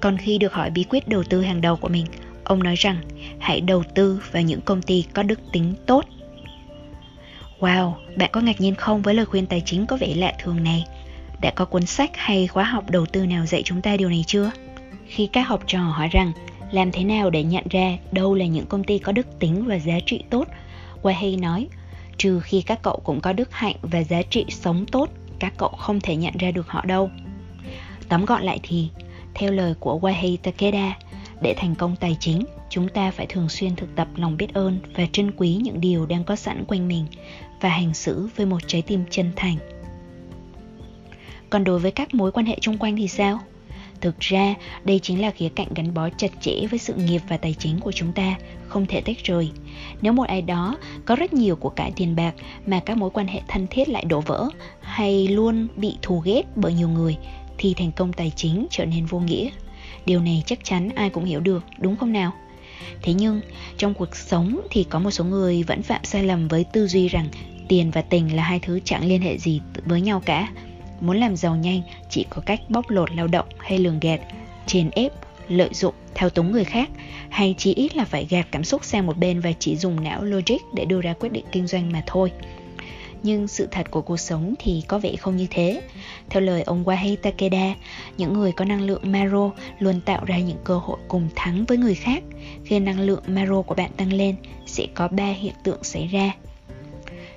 Còn 0.00 0.16
khi 0.16 0.38
được 0.38 0.52
hỏi 0.52 0.70
bí 0.70 0.84
quyết 0.84 1.08
đầu 1.08 1.22
tư 1.22 1.42
hàng 1.42 1.60
đầu 1.60 1.76
của 1.76 1.88
mình, 1.88 2.06
ông 2.44 2.62
nói 2.62 2.74
rằng 2.74 2.96
hãy 3.38 3.60
đầu 3.60 3.84
tư 3.94 4.22
vào 4.32 4.42
những 4.42 4.60
công 4.60 4.82
ty 4.82 5.04
có 5.14 5.22
đức 5.22 5.40
tính 5.52 5.74
tốt. 5.86 6.04
Wow, 7.60 7.92
bạn 8.16 8.30
có 8.32 8.40
ngạc 8.40 8.60
nhiên 8.60 8.74
không 8.74 9.02
với 9.02 9.14
lời 9.14 9.26
khuyên 9.26 9.46
tài 9.46 9.62
chính 9.66 9.86
có 9.86 9.96
vẻ 9.96 10.14
lạ 10.14 10.32
thường 10.42 10.64
này? 10.64 10.84
Đã 11.40 11.50
có 11.50 11.64
cuốn 11.64 11.86
sách 11.86 12.10
hay 12.14 12.46
khóa 12.46 12.64
học 12.64 12.90
đầu 12.90 13.06
tư 13.06 13.26
nào 13.26 13.46
dạy 13.46 13.62
chúng 13.62 13.82
ta 13.82 13.96
điều 13.96 14.08
này 14.08 14.24
chưa? 14.26 14.50
Khi 15.14 15.26
các 15.26 15.42
học 15.48 15.62
trò 15.66 15.78
hỏi 15.78 16.08
rằng 16.08 16.32
làm 16.70 16.92
thế 16.92 17.04
nào 17.04 17.30
để 17.30 17.42
nhận 17.42 17.64
ra 17.70 17.98
đâu 18.12 18.34
là 18.34 18.46
những 18.46 18.66
công 18.66 18.84
ty 18.84 18.98
có 18.98 19.12
đức 19.12 19.38
tính 19.38 19.64
và 19.66 19.78
giá 19.78 19.94
trị 20.06 20.22
tốt, 20.30 20.48
Wahey 21.02 21.40
nói, 21.40 21.68
trừ 22.18 22.40
khi 22.40 22.62
các 22.62 22.82
cậu 22.82 23.00
cũng 23.04 23.20
có 23.20 23.32
đức 23.32 23.52
hạnh 23.52 23.76
và 23.82 24.02
giá 24.02 24.22
trị 24.22 24.44
sống 24.48 24.86
tốt, 24.86 25.10
các 25.38 25.52
cậu 25.56 25.68
không 25.68 26.00
thể 26.00 26.16
nhận 26.16 26.34
ra 26.38 26.50
được 26.50 26.68
họ 26.68 26.84
đâu. 26.84 27.10
Tóm 28.08 28.24
gọn 28.24 28.42
lại 28.42 28.60
thì, 28.62 28.88
theo 29.34 29.50
lời 29.52 29.74
của 29.80 29.98
Wahei 30.02 30.36
Takeda, 30.36 30.98
để 31.42 31.54
thành 31.56 31.74
công 31.74 31.96
tài 31.96 32.16
chính, 32.20 32.44
chúng 32.70 32.88
ta 32.88 33.10
phải 33.10 33.26
thường 33.26 33.48
xuyên 33.48 33.76
thực 33.76 33.96
tập 33.96 34.08
lòng 34.16 34.36
biết 34.36 34.54
ơn 34.54 34.78
và 34.96 35.06
trân 35.12 35.30
quý 35.36 35.58
những 35.62 35.80
điều 35.80 36.06
đang 36.06 36.24
có 36.24 36.36
sẵn 36.36 36.64
quanh 36.68 36.88
mình 36.88 37.06
và 37.60 37.68
hành 37.68 37.94
xử 37.94 38.28
với 38.36 38.46
một 38.46 38.60
trái 38.66 38.82
tim 38.82 39.04
chân 39.10 39.32
thành. 39.36 39.56
Còn 41.50 41.64
đối 41.64 41.78
với 41.78 41.90
các 41.90 42.14
mối 42.14 42.32
quan 42.32 42.46
hệ 42.46 42.58
chung 42.60 42.78
quanh 42.78 42.96
thì 42.96 43.08
sao? 43.08 43.40
Thực 44.02 44.20
ra, 44.20 44.54
đây 44.84 44.98
chính 44.98 45.20
là 45.20 45.30
khía 45.30 45.48
cạnh 45.48 45.68
gắn 45.74 45.94
bó 45.94 46.08
chặt 46.16 46.30
chẽ 46.40 46.66
với 46.70 46.78
sự 46.78 46.94
nghiệp 46.94 47.20
và 47.28 47.36
tài 47.36 47.54
chính 47.58 47.80
của 47.80 47.92
chúng 47.92 48.12
ta, 48.12 48.34
không 48.68 48.86
thể 48.86 49.00
tách 49.00 49.24
rời. 49.24 49.50
Nếu 50.02 50.12
một 50.12 50.28
ai 50.28 50.42
đó 50.42 50.76
có 51.04 51.16
rất 51.16 51.32
nhiều 51.32 51.56
của 51.56 51.68
cải 51.68 51.92
tiền 51.96 52.16
bạc 52.16 52.34
mà 52.66 52.80
các 52.80 52.96
mối 52.96 53.10
quan 53.10 53.26
hệ 53.26 53.40
thân 53.48 53.66
thiết 53.70 53.88
lại 53.88 54.04
đổ 54.04 54.20
vỡ 54.20 54.48
hay 54.80 55.28
luôn 55.28 55.68
bị 55.76 55.96
thù 56.02 56.18
ghét 56.24 56.42
bởi 56.56 56.74
nhiều 56.74 56.88
người 56.88 57.16
thì 57.58 57.74
thành 57.74 57.92
công 57.92 58.12
tài 58.12 58.32
chính 58.36 58.66
trở 58.70 58.84
nên 58.84 59.06
vô 59.06 59.18
nghĩa. 59.18 59.50
Điều 60.06 60.20
này 60.20 60.42
chắc 60.46 60.64
chắn 60.64 60.88
ai 60.94 61.10
cũng 61.10 61.24
hiểu 61.24 61.40
được, 61.40 61.64
đúng 61.78 61.96
không 61.96 62.12
nào? 62.12 62.32
Thế 63.02 63.12
nhưng, 63.12 63.40
trong 63.76 63.94
cuộc 63.94 64.16
sống 64.16 64.60
thì 64.70 64.84
có 64.84 64.98
một 64.98 65.10
số 65.10 65.24
người 65.24 65.62
vẫn 65.62 65.82
phạm 65.82 66.04
sai 66.04 66.24
lầm 66.24 66.48
với 66.48 66.64
tư 66.64 66.86
duy 66.86 67.08
rằng 67.08 67.28
tiền 67.68 67.90
và 67.90 68.02
tình 68.02 68.36
là 68.36 68.42
hai 68.42 68.58
thứ 68.58 68.80
chẳng 68.84 69.04
liên 69.04 69.22
hệ 69.22 69.38
gì 69.38 69.60
với 69.84 70.00
nhau 70.00 70.22
cả. 70.24 70.48
Muốn 71.02 71.16
làm 71.16 71.36
giàu 71.36 71.56
nhanh 71.56 71.82
chỉ 72.10 72.26
có 72.30 72.42
cách 72.46 72.60
bóc 72.68 72.90
lột 72.90 73.10
lao 73.12 73.26
động 73.26 73.46
hay 73.58 73.78
lường 73.78 74.00
gạt, 74.00 74.20
chèn 74.66 74.90
ép, 74.90 75.12
lợi 75.48 75.70
dụng, 75.72 75.94
thao 76.14 76.30
túng 76.30 76.52
người 76.52 76.64
khác 76.64 76.90
hay 77.28 77.54
chỉ 77.58 77.74
ít 77.74 77.96
là 77.96 78.04
phải 78.04 78.26
gạt 78.30 78.46
cảm 78.50 78.64
xúc 78.64 78.84
sang 78.84 79.06
một 79.06 79.18
bên 79.18 79.40
và 79.40 79.52
chỉ 79.58 79.76
dùng 79.76 80.04
não 80.04 80.22
logic 80.22 80.58
để 80.74 80.84
đưa 80.84 81.00
ra 81.00 81.14
quyết 81.20 81.32
định 81.32 81.44
kinh 81.52 81.66
doanh 81.66 81.92
mà 81.92 82.02
thôi 82.06 82.32
nhưng 83.22 83.48
sự 83.48 83.68
thật 83.70 83.90
của 83.90 84.02
cuộc 84.02 84.16
sống 84.16 84.54
thì 84.58 84.82
có 84.88 84.98
vẻ 84.98 85.16
không 85.16 85.36
như 85.36 85.46
thế. 85.50 85.82
Theo 86.30 86.42
lời 86.42 86.62
ông 86.62 86.84
Wahei 86.84 87.16
Takeda, 87.16 87.74
những 88.16 88.32
người 88.32 88.52
có 88.52 88.64
năng 88.64 88.80
lượng 88.80 89.12
Maro 89.12 89.50
luôn 89.78 90.00
tạo 90.00 90.24
ra 90.24 90.38
những 90.38 90.58
cơ 90.64 90.78
hội 90.78 90.98
cùng 91.08 91.28
thắng 91.34 91.64
với 91.64 91.78
người 91.78 91.94
khác. 91.94 92.22
Khi 92.64 92.78
năng 92.78 93.00
lượng 93.00 93.22
Maro 93.26 93.62
của 93.62 93.74
bạn 93.74 93.90
tăng 93.96 94.12
lên, 94.12 94.36
sẽ 94.66 94.86
có 94.94 95.08
ba 95.08 95.26
hiện 95.26 95.54
tượng 95.64 95.84
xảy 95.84 96.06
ra. 96.06 96.32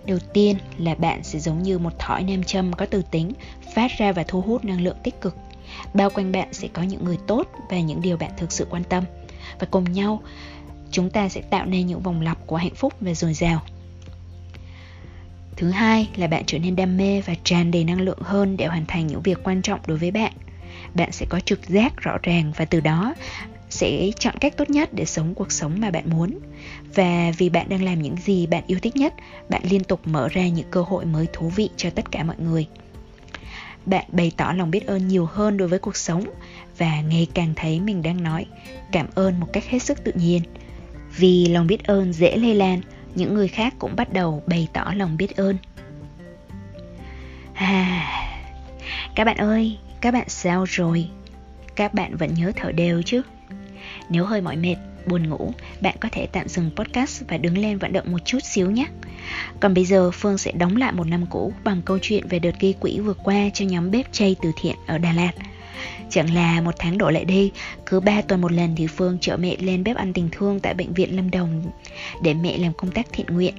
Đầu 0.08 0.18
tiên 0.34 0.58
là 0.78 0.96
bạn 0.96 1.24
sẽ 1.24 1.40
giống 1.40 1.64
như 1.64 1.80
một 1.80 2.00
thỏi 2.00 2.24
nam 2.24 2.44
châm 2.44 2.74
có 2.74 2.86
từ 2.86 3.02
tính, 3.12 3.32
phát 3.76 3.92
ra 3.98 4.12
và 4.12 4.24
thu 4.28 4.42
hút 4.42 4.66
năng 4.66 4.82
lượng 4.82 4.98
tích 5.04 5.22
cực. 5.22 5.36
Bao 5.94 6.10
quanh 6.10 6.32
bạn 6.32 6.54
sẽ 6.54 6.68
có 6.68 6.82
những 6.82 7.06
người 7.06 7.18
tốt 7.28 7.48
và 7.70 7.80
những 7.80 8.02
điều 8.02 8.18
bạn 8.18 8.32
thực 8.38 8.52
sự 8.52 8.68
quan 8.70 8.84
tâm. 8.84 9.04
Và 9.60 9.68
cùng 9.72 9.92
nhau, 9.92 10.22
chúng 10.92 11.10
ta 11.10 11.30
sẽ 11.30 11.42
tạo 11.42 11.66
nên 11.66 11.88
những 11.88 12.00
vòng 12.00 12.22
lặp 12.22 12.48
của 12.48 12.56
hạnh 12.56 12.76
phúc 12.76 12.94
và 13.02 13.14
dồi 13.14 13.34
dào. 13.34 13.62
Thứ 15.56 15.70
hai 15.70 16.10
là 16.16 16.28
bạn 16.28 16.44
trở 16.46 16.60
nên 16.60 16.76
đam 16.76 16.98
mê 16.98 17.22
và 17.22 17.34
tràn 17.44 17.72
đầy 17.72 17.84
năng 17.84 18.02
lượng 18.02 18.20
hơn 18.22 18.58
để 18.58 18.66
hoàn 18.66 18.86
thành 18.86 19.08
những 19.08 19.22
việc 19.22 19.44
quan 19.44 19.62
trọng 19.62 19.80
đối 19.88 19.98
với 19.98 20.12
bạn. 20.12 20.34
Bạn 20.94 21.12
sẽ 21.12 21.26
có 21.30 21.40
trực 21.40 21.70
giác 21.70 21.98
rõ 21.98 22.18
ràng 22.24 22.52
và 22.56 22.66
từ 22.66 22.80
đó 22.80 23.14
sẽ 23.76 24.10
chọn 24.20 24.36
cách 24.40 24.58
tốt 24.58 24.70
nhất 24.70 24.90
để 24.94 25.06
sống 25.06 25.36
cuộc 25.36 25.52
sống 25.52 25.80
mà 25.80 25.92
bạn 25.92 26.10
muốn. 26.10 26.40
Và 26.96 27.32
vì 27.38 27.50
bạn 27.50 27.70
đang 27.70 27.84
làm 27.84 28.02
những 28.02 28.16
gì 28.26 28.48
bạn 28.48 28.64
yêu 28.68 28.80
thích 28.82 28.96
nhất, 28.96 29.14
bạn 29.50 29.62
liên 29.70 29.84
tục 29.84 30.00
mở 30.06 30.28
ra 30.32 30.48
những 30.48 30.68
cơ 30.72 30.82
hội 30.82 31.06
mới 31.06 31.28
thú 31.34 31.50
vị 31.56 31.70
cho 31.78 31.90
tất 31.90 32.12
cả 32.12 32.24
mọi 32.24 32.36
người. 32.40 32.68
Bạn 33.86 34.06
bày 34.12 34.32
tỏ 34.38 34.54
lòng 34.58 34.72
biết 34.72 34.88
ơn 34.88 35.08
nhiều 35.08 35.26
hơn 35.26 35.58
đối 35.58 35.68
với 35.68 35.80
cuộc 35.80 35.98
sống 35.98 36.24
và 36.78 37.02
ngày 37.02 37.28
càng 37.34 37.54
thấy 37.56 37.80
mình 37.80 38.02
đang 38.02 38.24
nói 38.24 38.46
cảm 38.92 39.08
ơn 39.16 39.40
một 39.40 39.48
cách 39.54 39.66
hết 39.66 39.80
sức 39.80 40.04
tự 40.04 40.12
nhiên. 40.16 40.42
Vì 41.18 41.48
lòng 41.48 41.68
biết 41.68 41.84
ơn 41.84 42.14
dễ 42.14 42.38
lây 42.38 42.56
lan 42.56 42.82
những 43.16 43.34
người 43.34 43.48
khác 43.48 43.74
cũng 43.80 43.96
bắt 43.96 44.14
đầu 44.14 44.44
bày 44.48 44.68
tỏ 44.74 44.94
lòng 44.96 45.18
biết 45.18 45.36
ơn 45.38 45.58
à 47.54 48.12
các 49.16 49.24
bạn 49.24 49.38
ơi 49.38 49.78
các 50.02 50.12
bạn 50.12 50.30
sao 50.30 50.64
rồi 50.64 51.10
các 51.76 51.94
bạn 51.94 52.18
vẫn 52.18 52.34
nhớ 52.34 52.52
thở 52.56 52.72
đều 52.72 53.02
chứ 53.02 53.22
nếu 54.10 54.26
hơi 54.26 54.42
mỏi 54.42 54.56
mệt 54.56 54.76
buồn 55.08 55.30
ngủ 55.30 55.54
bạn 55.82 55.96
có 56.00 56.10
thể 56.12 56.28
tạm 56.32 56.48
dừng 56.48 56.72
podcast 56.76 57.24
và 57.28 57.38
đứng 57.38 57.58
lên 57.58 57.78
vận 57.78 57.94
động 57.94 58.12
một 58.12 58.26
chút 58.26 58.40
xíu 58.44 58.72
nhé 58.72 58.86
còn 59.60 59.74
bây 59.74 59.86
giờ 59.86 60.12
Phương 60.12 60.38
sẽ 60.38 60.52
đóng 60.52 60.78
lại 60.78 60.92
một 60.92 61.08
năm 61.08 61.26
cũ 61.30 61.54
bằng 61.64 61.82
câu 61.82 62.00
chuyện 62.02 62.28
về 62.28 62.40
đợt 62.40 62.60
gây 62.60 62.74
quỹ 62.80 63.00
vừa 63.00 63.14
qua 63.14 63.50
cho 63.54 63.66
nhóm 63.66 63.92
bếp 63.92 64.14
chay 64.14 64.36
từ 64.42 64.52
thiện 64.62 64.76
ở 64.88 64.98
Đà 64.98 65.14
Lạt. 65.14 65.32
Chẳng 66.10 66.34
là 66.34 66.62
một 66.62 66.76
tháng 66.80 66.98
đổ 66.98 67.10
lại 67.10 67.26
đây, 67.26 67.52
cứ 67.86 68.00
3 68.00 68.22
tuần 68.22 68.42
một 68.42 68.52
lần 68.52 68.76
thì 68.76 68.88
Phương 68.88 69.18
chở 69.22 69.38
mẹ 69.38 69.56
lên 69.60 69.84
bếp 69.84 69.98
ăn 69.98 70.14
tình 70.14 70.30
thương 70.32 70.60
tại 70.60 70.74
bệnh 70.74 70.94
viện 70.94 71.16
Lâm 71.16 71.32
Đồng 71.32 71.72
để 72.24 72.34
mẹ 72.34 72.58
làm 72.58 72.74
công 72.74 72.92
tác 72.92 73.06
thiện 73.12 73.26
nguyện. 73.30 73.54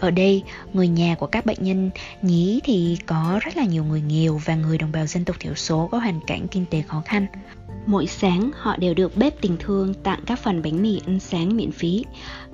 Ở 0.00 0.10
đây, 0.10 0.42
người 0.72 0.88
nhà 0.88 1.14
của 1.14 1.26
các 1.26 1.46
bệnh 1.46 1.58
nhân 1.60 1.90
nhí 2.22 2.60
thì 2.64 2.98
có 3.06 3.40
rất 3.44 3.56
là 3.56 3.64
nhiều 3.64 3.84
người 3.84 4.00
nghèo 4.00 4.40
và 4.44 4.54
người 4.54 4.78
đồng 4.78 4.92
bào 4.92 5.06
dân 5.06 5.24
tộc 5.24 5.36
thiểu 5.40 5.54
số 5.54 5.88
có 5.92 5.98
hoàn 5.98 6.20
cảnh 6.26 6.48
kinh 6.48 6.66
tế 6.70 6.82
khó 6.82 7.02
khăn. 7.04 7.26
Mỗi 7.86 8.06
sáng 8.06 8.50
họ 8.54 8.76
đều 8.76 8.94
được 8.94 9.16
bếp 9.16 9.40
tình 9.40 9.56
thương 9.60 9.94
tặng 9.94 10.20
các 10.26 10.38
phần 10.38 10.62
bánh 10.62 10.82
mì 10.82 11.00
ăn 11.06 11.20
sáng 11.20 11.56
miễn 11.56 11.72
phí. 11.72 12.04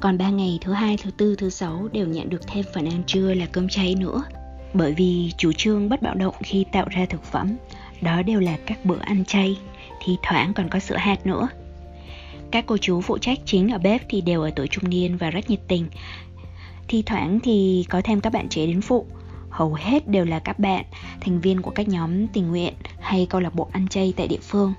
Còn 0.01 0.19
3 0.19 0.31
ngày 0.31 0.59
thứ 0.61 0.73
hai, 0.73 0.97
thứ 1.03 1.11
tư, 1.11 1.37
thứ 1.37 1.51
sáu 1.51 1.89
đều 1.93 2.07
nhận 2.07 2.29
được 2.29 2.47
thêm 2.47 2.65
phần 2.75 2.89
ăn 2.89 3.03
trưa 3.07 3.35
là 3.35 3.47
cơm 3.47 3.69
chay 3.69 3.95
nữa. 3.95 4.23
Bởi 4.75 4.93
vì 4.93 5.33
chủ 5.39 5.53
trương 5.53 5.89
bất 5.89 6.03
bạo 6.03 6.15
động 6.15 6.35
khi 6.43 6.65
tạo 6.73 6.87
ra 6.91 7.07
thực 7.07 7.25
phẩm, 7.25 7.57
đó 8.01 8.23
đều 8.23 8.41
là 8.41 8.57
các 8.67 8.85
bữa 8.85 8.99
ăn 9.01 9.25
chay, 9.25 9.59
thì 10.05 10.17
thoảng 10.23 10.55
còn 10.55 10.69
có 10.69 10.79
sữa 10.79 10.97
hạt 10.97 11.27
nữa. 11.27 11.49
Các 12.51 12.65
cô 12.67 12.77
chú 12.77 13.01
phụ 13.01 13.19
trách 13.19 13.39
chính 13.45 13.73
ở 13.73 13.79
bếp 13.79 14.03
thì 14.09 14.21
đều 14.21 14.43
ở 14.43 14.51
tuổi 14.57 14.67
trung 14.67 14.91
niên 14.91 15.17
và 15.17 15.31
rất 15.31 15.51
nhiệt 15.51 15.61
tình. 15.69 15.87
Thi 16.89 17.03
thoảng 17.07 17.41
thì 17.41 17.87
có 17.89 18.01
thêm 18.05 18.21
các 18.21 18.33
bạn 18.33 18.49
trẻ 18.49 18.67
đến 18.67 18.81
phụ. 18.81 19.07
Hầu 19.51 19.75
hết 19.75 20.09
đều 20.09 20.25
là 20.25 20.39
các 20.39 20.59
bạn, 20.59 20.85
thành 21.21 21.41
viên 21.41 21.63
của 21.63 21.71
các 21.71 21.89
nhóm 21.89 22.27
tình 22.27 22.49
nguyện 22.49 22.75
hay 23.01 23.27
câu 23.31 23.41
lạc 23.41 23.55
bộ 23.55 23.69
ăn 23.73 23.89
chay 23.89 24.15
tại 24.17 24.29
địa 24.29 24.41
phương. 24.43 24.73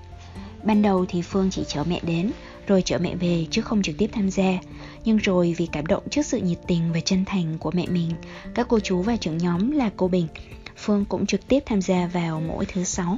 Ban 0.63 0.81
đầu 0.81 1.05
thì 1.09 1.21
Phương 1.21 1.49
chỉ 1.51 1.63
chở 1.67 1.83
mẹ 1.83 1.99
đến, 2.03 2.31
rồi 2.67 2.81
chở 2.81 2.97
mẹ 2.97 3.15
về 3.15 3.45
chứ 3.51 3.61
không 3.61 3.81
trực 3.81 3.97
tiếp 3.97 4.09
tham 4.13 4.29
gia. 4.29 4.57
Nhưng 5.05 5.17
rồi 5.17 5.55
vì 5.57 5.65
cảm 5.71 5.85
động 5.85 6.03
trước 6.09 6.25
sự 6.25 6.37
nhiệt 6.37 6.59
tình 6.67 6.93
và 6.93 6.99
chân 6.99 7.25
thành 7.25 7.57
của 7.59 7.71
mẹ 7.71 7.87
mình, 7.87 8.11
các 8.55 8.67
cô 8.69 8.79
chú 8.79 9.01
và 9.01 9.17
trưởng 9.17 9.37
nhóm 9.37 9.71
là 9.71 9.89
cô 9.97 10.07
Bình, 10.07 10.27
Phương 10.77 11.05
cũng 11.05 11.25
trực 11.25 11.47
tiếp 11.47 11.63
tham 11.65 11.81
gia 11.81 12.07
vào 12.07 12.41
mỗi 12.47 12.65
thứ 12.65 12.83
sáu. 12.83 13.17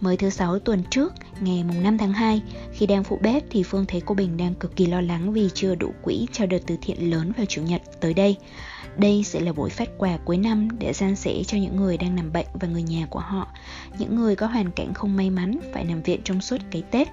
Mới 0.00 0.16
thứ 0.16 0.30
sáu 0.30 0.58
tuần 0.58 0.82
trước, 0.90 1.14
ngày 1.40 1.64
mùng 1.64 1.82
5 1.82 1.98
tháng 1.98 2.12
2, 2.12 2.42
khi 2.72 2.86
đang 2.86 3.04
phụ 3.04 3.18
bếp 3.22 3.44
thì 3.50 3.62
Phương 3.62 3.84
thấy 3.86 4.02
cô 4.06 4.14
Bình 4.14 4.36
đang 4.36 4.54
cực 4.54 4.76
kỳ 4.76 4.86
lo 4.86 5.00
lắng 5.00 5.32
vì 5.32 5.48
chưa 5.54 5.74
đủ 5.74 5.92
quỹ 6.02 6.26
cho 6.32 6.46
đợt 6.46 6.58
từ 6.66 6.76
thiện 6.82 7.10
lớn 7.10 7.32
vào 7.36 7.46
Chủ 7.46 7.62
nhật 7.62 7.82
tới 8.00 8.14
đây. 8.14 8.36
Đây 8.96 9.24
sẽ 9.24 9.40
là 9.40 9.52
buổi 9.52 9.70
phát 9.70 9.88
quà 9.98 10.18
cuối 10.24 10.36
năm 10.36 10.68
để 10.78 10.92
san 10.92 11.16
sẻ 11.16 11.42
cho 11.46 11.58
những 11.58 11.76
người 11.76 11.96
đang 11.96 12.16
nằm 12.16 12.32
bệnh 12.32 12.46
và 12.54 12.68
người 12.68 12.82
nhà 12.82 13.06
của 13.10 13.20
họ, 13.20 13.48
những 13.98 14.16
người 14.16 14.36
có 14.36 14.46
hoàn 14.46 14.70
cảnh 14.70 14.94
không 14.94 15.16
may 15.16 15.30
mắn 15.30 15.58
phải 15.74 15.84
nằm 15.84 16.02
viện 16.02 16.20
trong 16.24 16.40
suốt 16.40 16.58
cái 16.70 16.82
Tết. 16.90 17.08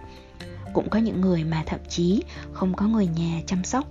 Cũng 0.73 0.89
có 0.89 0.99
những 0.99 1.21
người 1.21 1.43
mà 1.43 1.63
thậm 1.65 1.79
chí 1.89 2.23
không 2.51 2.73
có 2.73 2.87
người 2.87 3.07
nhà 3.07 3.41
chăm 3.47 3.63
sóc 3.63 3.85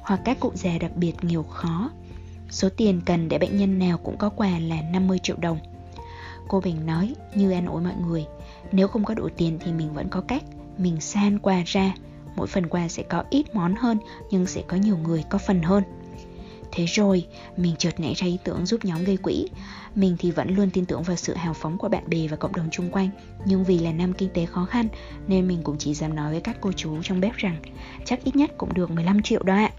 hoặc 0.00 0.20
các 0.24 0.40
cụ 0.40 0.52
già 0.54 0.78
đặc 0.80 0.96
biệt 0.96 1.24
nghèo 1.24 1.42
khó. 1.42 1.90
Số 2.50 2.68
tiền 2.76 3.00
cần 3.06 3.28
để 3.28 3.38
bệnh 3.38 3.56
nhân 3.56 3.78
nào 3.78 3.98
cũng 3.98 4.16
có 4.18 4.28
quà 4.28 4.58
là 4.58 4.82
50 4.92 5.18
triệu 5.18 5.36
đồng. 5.36 5.58
Cô 6.48 6.60
Bình 6.60 6.86
nói 6.86 7.14
như 7.34 7.50
an 7.50 7.66
ủi 7.66 7.82
mọi 7.82 7.94
người 8.06 8.24
nếu 8.72 8.88
không 8.88 9.04
có 9.04 9.14
đủ 9.14 9.28
tiền 9.36 9.58
thì 9.60 9.72
mình 9.72 9.92
vẫn 9.92 10.08
có 10.08 10.20
cách 10.20 10.42
Mình 10.78 11.00
san 11.00 11.38
quà 11.38 11.62
ra 11.66 11.94
Mỗi 12.36 12.46
phần 12.46 12.66
quà 12.66 12.88
sẽ 12.88 13.02
có 13.02 13.24
ít 13.30 13.54
món 13.54 13.74
hơn 13.74 13.98
Nhưng 14.30 14.46
sẽ 14.46 14.62
có 14.68 14.76
nhiều 14.76 14.96
người 14.96 15.24
có 15.30 15.38
phần 15.38 15.62
hơn 15.62 15.82
Thế 16.72 16.84
rồi, 16.84 17.26
mình 17.56 17.74
chợt 17.78 18.00
nảy 18.00 18.14
ra 18.14 18.26
ý 18.26 18.38
tưởng 18.44 18.66
giúp 18.66 18.84
nhóm 18.84 19.04
gây 19.04 19.16
quỹ. 19.16 19.48
Mình 19.94 20.16
thì 20.18 20.30
vẫn 20.30 20.54
luôn 20.54 20.70
tin 20.70 20.86
tưởng 20.86 21.02
vào 21.02 21.16
sự 21.16 21.34
hào 21.34 21.54
phóng 21.54 21.78
của 21.78 21.88
bạn 21.88 22.04
bè 22.06 22.28
và 22.28 22.36
cộng 22.36 22.52
đồng 22.52 22.68
chung 22.70 22.90
quanh. 22.90 23.10
Nhưng 23.44 23.64
vì 23.64 23.78
là 23.78 23.92
năm 23.92 24.12
kinh 24.12 24.28
tế 24.34 24.46
khó 24.46 24.64
khăn, 24.64 24.88
nên 25.26 25.48
mình 25.48 25.62
cũng 25.62 25.78
chỉ 25.78 25.94
dám 25.94 26.16
nói 26.16 26.30
với 26.32 26.40
các 26.40 26.56
cô 26.60 26.72
chú 26.72 27.02
trong 27.02 27.20
bếp 27.20 27.36
rằng 27.36 27.56
chắc 28.04 28.24
ít 28.24 28.36
nhất 28.36 28.50
cũng 28.58 28.74
được 28.74 28.90
15 28.90 29.22
triệu 29.22 29.42
đó 29.42 29.54
ạ. 29.54 29.70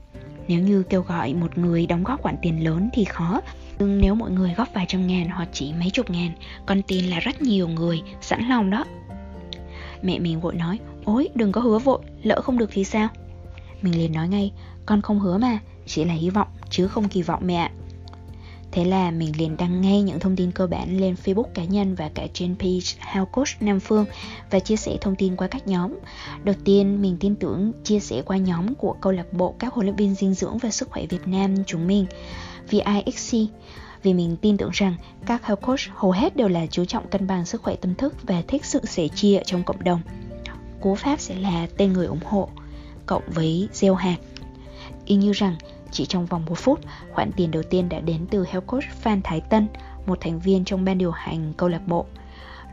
Nếu 0.48 0.60
như 0.60 0.84
kêu 0.84 1.02
gọi 1.02 1.34
một 1.34 1.58
người 1.58 1.86
đóng 1.86 2.04
góp 2.04 2.22
khoản 2.22 2.36
tiền 2.42 2.64
lớn 2.64 2.90
thì 2.94 3.06
khó, 3.06 3.42
nhưng 3.80 4.02
nếu 4.02 4.16
mọi 4.16 4.32
người 4.32 4.54
góp 4.58 4.74
vài 4.74 4.86
trăm 4.88 5.08
ngàn 5.08 5.30
hoặc 5.30 5.50
chỉ 5.54 5.74
mấy 5.74 5.90
chục 5.90 6.10
ngàn, 6.10 6.32
con 6.66 6.82
tin 6.82 7.06
là 7.06 7.20
rất 7.20 7.42
nhiều 7.42 7.68
người 7.68 8.02
sẵn 8.22 8.50
lòng 8.50 8.70
đó. 8.70 8.86
Mẹ 10.02 10.20
mình 10.20 10.40
vội 10.40 10.56
nói, 10.56 10.80
ôi 11.06 11.30
đừng 11.36 11.52
có 11.52 11.62
hứa 11.62 11.80
vội, 11.80 12.00
lỡ 12.24 12.42
không 12.42 12.58
được 12.58 12.70
thì 12.74 12.84
sao? 12.84 13.08
Mình 13.82 13.98
liền 13.98 14.14
nói 14.14 14.28
ngay, 14.28 14.52
con 14.86 15.02
không 15.02 15.20
hứa 15.20 15.38
mà, 15.38 15.60
chỉ 15.86 16.06
là 16.06 16.14
hy 16.14 16.30
vọng 16.30 16.48
chứ 16.70 16.88
không 16.88 17.10
kỳ 17.10 17.22
vọng 17.22 17.42
mẹ 17.46 17.70
Thế 18.72 18.86
là 18.86 19.12
mình 19.12 19.32
liền 19.38 19.58
đăng 19.58 19.82
ngay 19.82 20.02
những 20.02 20.20
thông 20.20 20.36
tin 20.36 20.52
cơ 20.52 20.68
bản 20.68 21.00
lên 21.00 21.16
Facebook 21.26 21.44
cá 21.54 21.64
nhân 21.64 21.96
và 21.96 22.10
cả 22.14 22.28
trên 22.34 22.56
page 22.60 23.14
How 23.14 23.26
Coach 23.26 23.48
Nam 23.60 23.80
Phương 23.80 24.06
và 24.50 24.60
chia 24.60 24.76
sẻ 24.76 24.98
thông 25.02 25.16
tin 25.16 25.36
qua 25.36 25.48
các 25.48 25.68
nhóm. 25.68 26.00
Đầu 26.44 26.56
tiên, 26.66 27.02
mình 27.02 27.18
tin 27.20 27.36
tưởng 27.36 27.72
chia 27.84 28.00
sẻ 28.00 28.22
qua 28.26 28.38
nhóm 28.38 28.76
của 28.76 28.96
câu 29.02 29.14
lạc 29.14 29.34
bộ 29.34 29.56
các 29.60 29.74
huấn 29.74 29.86
luyện 29.86 29.96
viên 29.96 30.16
dinh 30.16 30.34
dưỡng 30.34 30.58
và 30.58 30.72
sức 30.72 30.90
khỏe 30.90 31.06
Việt 31.10 31.28
Nam 31.28 31.56
chúng 31.68 31.88
mình, 31.88 32.06
VIXC 32.70 33.38
vì 34.04 34.14
mình 34.14 34.38
tin 34.42 34.58
tưởng 34.58 34.70
rằng 34.74 34.96
các 35.26 35.46
health 35.46 35.62
coach 35.62 35.80
hầu 35.96 36.12
hết 36.12 36.36
đều 36.36 36.48
là 36.48 36.66
chú 36.68 36.86
trọng 36.86 37.08
cân 37.08 37.28
bằng 37.28 37.46
sức 37.46 37.62
khỏe 37.64 37.76
tâm 37.76 37.96
thức 37.96 38.16
và 38.24 38.42
thích 38.48 38.66
sự 38.66 38.86
sẻ 38.86 39.08
chia 39.08 39.42
trong 39.46 39.64
cộng 39.64 39.84
đồng. 39.84 40.02
Cú 40.82 40.96
pháp 40.96 41.20
sẽ 41.20 41.36
là 41.36 41.68
tên 41.78 41.94
người 41.94 42.06
ủng 42.06 42.26
hộ 42.26 42.50
cộng 43.06 43.24
với 43.28 43.70
gieo 43.74 43.96
hạt. 43.96 44.18
Y 45.06 45.16
như 45.16 45.32
rằng 45.32 45.56
chỉ 45.92 46.06
trong 46.06 46.26
vòng 46.26 46.46
1 46.46 46.58
phút, 46.58 46.80
khoản 47.12 47.32
tiền 47.32 47.52
đầu 47.52 47.64
tiên 47.64 47.90
đã 47.90 48.00
đến 48.00 48.26
từ 48.32 48.46
health 48.46 48.68
coach 48.68 48.84
Phan 49.02 49.22
Thái 49.22 49.42
Tân, 49.42 49.68
một 50.06 50.18
thành 50.22 50.40
viên 50.40 50.66
trong 50.66 50.86
ban 50.86 50.98
điều 50.98 51.12
hành 51.12 51.54
câu 51.58 51.70
lạc 51.70 51.88
bộ. 51.88 52.06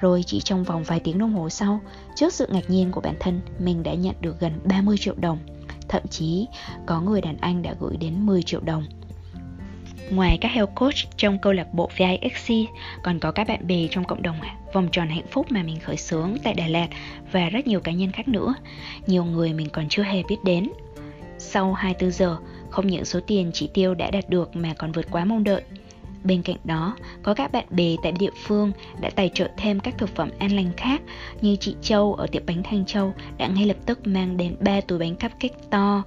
Rồi 0.01 0.23
chỉ 0.27 0.41
trong 0.41 0.65
vòng 0.65 0.85
vài 0.85 1.01
tiếng 1.01 1.19
đồng 1.19 1.35
hồ 1.35 1.49
sau, 1.49 1.81
trước 2.15 2.33
sự 2.33 2.47
ngạc 2.51 2.71
nhiên 2.71 2.91
của 2.93 3.01
bản 3.01 3.15
thân, 3.21 3.41
mình 3.59 3.83
đã 3.83 3.95
nhận 3.95 4.15
được 4.21 4.41
gần 4.41 4.61
30 4.65 4.97
triệu 5.01 5.15
đồng. 5.21 5.39
Thậm 5.89 6.03
chí, 6.11 6.47
có 6.87 7.01
người 7.01 7.21
đàn 7.21 7.37
anh 7.37 7.63
đã 7.63 7.75
gửi 7.81 7.97
đến 7.97 8.27
10 8.27 8.43
triệu 8.43 8.61
đồng. 8.61 8.85
Ngoài 10.11 10.39
các 10.41 10.53
health 10.53 10.75
coach 10.75 11.17
trong 11.17 11.39
câu 11.39 11.53
lạc 11.53 11.75
bộ 11.75 11.91
VIXC, 11.97 12.53
còn 13.03 13.19
có 13.19 13.33
các 13.33 13.49
bạn 13.49 13.67
bè 13.67 13.89
trong 13.91 14.05
cộng 14.05 14.23
đồng 14.23 14.37
vòng 14.73 14.89
tròn 14.93 15.09
hạnh 15.09 15.27
phúc 15.31 15.47
mà 15.51 15.63
mình 15.63 15.81
khởi 15.81 15.97
xướng 15.97 16.37
tại 16.45 16.55
Đà 16.55 16.67
Lạt 16.67 16.89
và 17.33 17.49
rất 17.49 17.67
nhiều 17.67 17.81
cá 17.81 17.93
nhân 17.93 18.13
khác 18.13 18.29
nữa. 18.29 18.55
Nhiều 19.07 19.25
người 19.25 19.53
mình 19.53 19.69
còn 19.73 19.89
chưa 19.89 20.03
hề 20.03 20.23
biết 20.29 20.37
đến. 20.45 20.71
Sau 21.39 21.73
24 21.73 22.11
giờ, 22.11 22.37
không 22.71 22.87
những 22.87 23.05
số 23.05 23.21
tiền 23.27 23.51
chỉ 23.55 23.71
tiêu 23.75 23.95
đã 23.95 24.11
đạt 24.11 24.31
được 24.31 24.57
mà 24.57 24.75
còn 24.79 24.93
vượt 24.93 25.07
quá 25.11 25.25
mong 25.25 25.45
đợi. 25.45 25.63
Bên 26.25 26.43
cạnh 26.43 26.57
đó, 26.65 26.97
có 27.23 27.35
các 27.35 27.53
bạn 27.53 27.65
bè 27.71 27.97
tại 28.03 28.13
địa 28.13 28.31
phương 28.47 28.73
đã 29.01 29.11
tài 29.11 29.31
trợ 29.35 29.49
thêm 29.57 29.81
các 29.81 29.99
thực 29.99 30.17
phẩm 30.17 30.31
an 30.39 30.57
lành 30.57 30.73
khác 30.77 31.03
như 31.41 31.57
chị 31.57 31.77
Châu 31.83 32.15
ở 32.15 32.27
tiệm 32.27 32.47
bánh 32.47 32.63
Thanh 32.63 32.85
Châu 32.85 33.15
đã 33.39 33.47
ngay 33.47 33.67
lập 33.67 33.77
tức 33.87 34.07
mang 34.07 34.37
đến 34.37 34.57
3 34.61 34.81
túi 34.81 34.99
bánh 34.99 35.15
cupcake 35.15 35.59
to, 35.71 36.03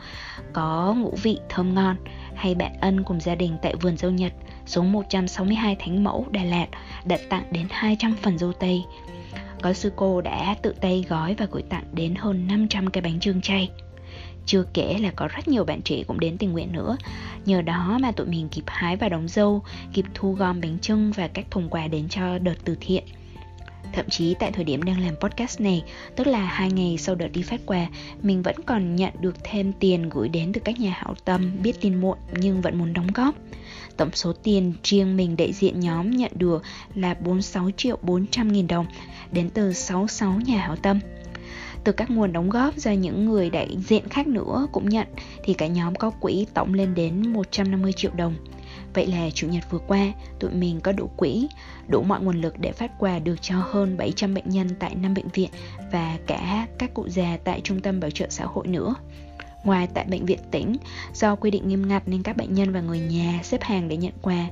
có 0.53 0.95
ngũ 0.97 1.15
vị 1.23 1.37
thơm 1.49 1.75
ngon 1.75 1.95
hay 2.35 2.55
bạn 2.55 2.71
Ân 2.81 3.03
cùng 3.03 3.19
gia 3.19 3.35
đình 3.35 3.57
tại 3.61 3.75
vườn 3.75 3.97
dâu 3.97 4.11
Nhật 4.11 4.33
số 4.65 4.83
162 4.83 5.75
Thánh 5.75 6.03
Mẫu, 6.03 6.25
Đà 6.31 6.43
Lạt 6.43 6.67
đã 7.05 7.17
tặng 7.29 7.43
đến 7.51 7.67
200 7.69 8.15
phần 8.21 8.37
dâu 8.37 8.53
tây. 8.53 8.83
Có 9.61 9.73
sư 9.73 9.91
cô 9.95 10.21
đã 10.21 10.55
tự 10.61 10.73
tay 10.81 11.05
gói 11.09 11.35
và 11.37 11.47
gửi 11.51 11.63
tặng 11.69 11.85
đến 11.93 12.15
hơn 12.15 12.47
500 12.47 12.89
cái 12.89 13.01
bánh 13.01 13.19
trưng 13.19 13.41
chay. 13.41 13.69
Chưa 14.45 14.63
kể 14.73 14.97
là 14.97 15.11
có 15.15 15.27
rất 15.27 15.47
nhiều 15.47 15.63
bạn 15.63 15.81
trẻ 15.81 16.03
cũng 16.07 16.19
đến 16.19 16.37
tình 16.37 16.51
nguyện 16.51 16.71
nữa 16.71 16.97
Nhờ 17.45 17.61
đó 17.61 17.97
mà 18.01 18.11
tụi 18.11 18.27
mình 18.27 18.49
kịp 18.49 18.63
hái 18.67 18.95
và 18.95 19.09
đóng 19.09 19.27
dâu 19.27 19.63
Kịp 19.93 20.05
thu 20.13 20.33
gom 20.33 20.61
bánh 20.61 20.79
trưng 20.79 21.11
và 21.11 21.27
các 21.27 21.45
thùng 21.51 21.69
quà 21.69 21.87
đến 21.87 22.09
cho 22.09 22.37
đợt 22.39 22.55
từ 22.65 22.77
thiện 22.81 23.03
Thậm 23.93 24.05
chí 24.09 24.35
tại 24.39 24.51
thời 24.51 24.63
điểm 24.63 24.83
đang 24.83 24.99
làm 24.99 25.15
podcast 25.15 25.61
này, 25.61 25.83
tức 26.15 26.27
là 26.27 26.45
hai 26.45 26.71
ngày 26.71 26.97
sau 26.97 27.15
đợt 27.15 27.27
đi 27.27 27.41
phát 27.41 27.61
quà, 27.65 27.87
mình 28.21 28.41
vẫn 28.41 28.55
còn 28.65 28.95
nhận 28.95 29.13
được 29.19 29.35
thêm 29.43 29.73
tiền 29.79 30.09
gửi 30.09 30.29
đến 30.29 30.53
từ 30.53 30.61
các 30.65 30.79
nhà 30.79 30.91
hảo 30.91 31.15
tâm 31.25 31.51
biết 31.63 31.81
tin 31.81 32.01
muộn 32.01 32.17
nhưng 32.39 32.61
vẫn 32.61 32.77
muốn 32.77 32.93
đóng 32.93 33.07
góp. 33.13 33.35
Tổng 33.97 34.09
số 34.13 34.33
tiền 34.33 34.73
riêng 34.83 35.17
mình 35.17 35.35
đại 35.37 35.53
diện 35.53 35.79
nhóm 35.79 36.11
nhận 36.11 36.31
được 36.35 36.63
là 36.95 37.13
46 37.13 37.71
triệu 37.77 37.97
400 38.01 38.51
nghìn 38.51 38.67
đồng 38.67 38.85
đến 39.31 39.49
từ 39.49 39.73
66 39.73 40.39
nhà 40.45 40.57
hảo 40.57 40.75
tâm 40.75 40.99
từ 41.83 41.91
các 41.91 42.09
nguồn 42.09 42.33
đóng 42.33 42.49
góp 42.49 42.75
do 42.75 42.91
những 42.91 43.25
người 43.25 43.49
đại 43.49 43.77
diện 43.87 44.09
khác 44.09 44.27
nữa 44.27 44.67
cũng 44.71 44.89
nhận 44.89 45.07
thì 45.43 45.53
cả 45.53 45.67
nhóm 45.67 45.95
có 45.95 46.09
quỹ 46.09 46.45
tổng 46.53 46.73
lên 46.73 46.95
đến 46.95 47.33
150 47.33 47.93
triệu 47.93 48.11
đồng. 48.15 48.35
Vậy 48.93 49.07
là 49.07 49.29
chủ 49.33 49.47
nhật 49.47 49.63
vừa 49.69 49.79
qua, 49.79 50.13
tụi 50.39 50.51
mình 50.51 50.81
có 50.81 50.91
đủ 50.91 51.09
quỹ, 51.17 51.47
đủ 51.87 52.03
mọi 52.03 52.21
nguồn 52.21 52.41
lực 52.41 52.59
để 52.59 52.71
phát 52.71 52.91
quà 52.99 53.19
được 53.19 53.35
cho 53.41 53.55
hơn 53.55 53.97
700 53.97 54.33
bệnh 54.33 54.49
nhân 54.49 54.67
tại 54.79 54.95
5 54.95 55.13
bệnh 55.13 55.27
viện 55.27 55.49
và 55.91 56.17
cả 56.27 56.67
các 56.77 56.93
cụ 56.93 57.09
già 57.09 57.37
tại 57.43 57.61
trung 57.63 57.81
tâm 57.81 57.99
bảo 57.99 58.11
trợ 58.11 58.25
xã 58.29 58.45
hội 58.45 58.67
nữa. 58.67 58.95
Ngoài 59.63 59.87
tại 59.93 60.05
bệnh 60.05 60.25
viện 60.25 60.39
tỉnh, 60.51 60.75
do 61.13 61.35
quy 61.35 61.51
định 61.51 61.67
nghiêm 61.67 61.87
ngặt 61.87 62.03
nên 62.05 62.23
các 62.23 62.37
bệnh 62.37 62.53
nhân 62.53 62.73
và 62.73 62.81
người 62.81 62.99
nhà 62.99 63.39
xếp 63.43 63.63
hàng 63.63 63.87
để 63.87 63.97
nhận 63.97 64.13
quà, 64.21 64.45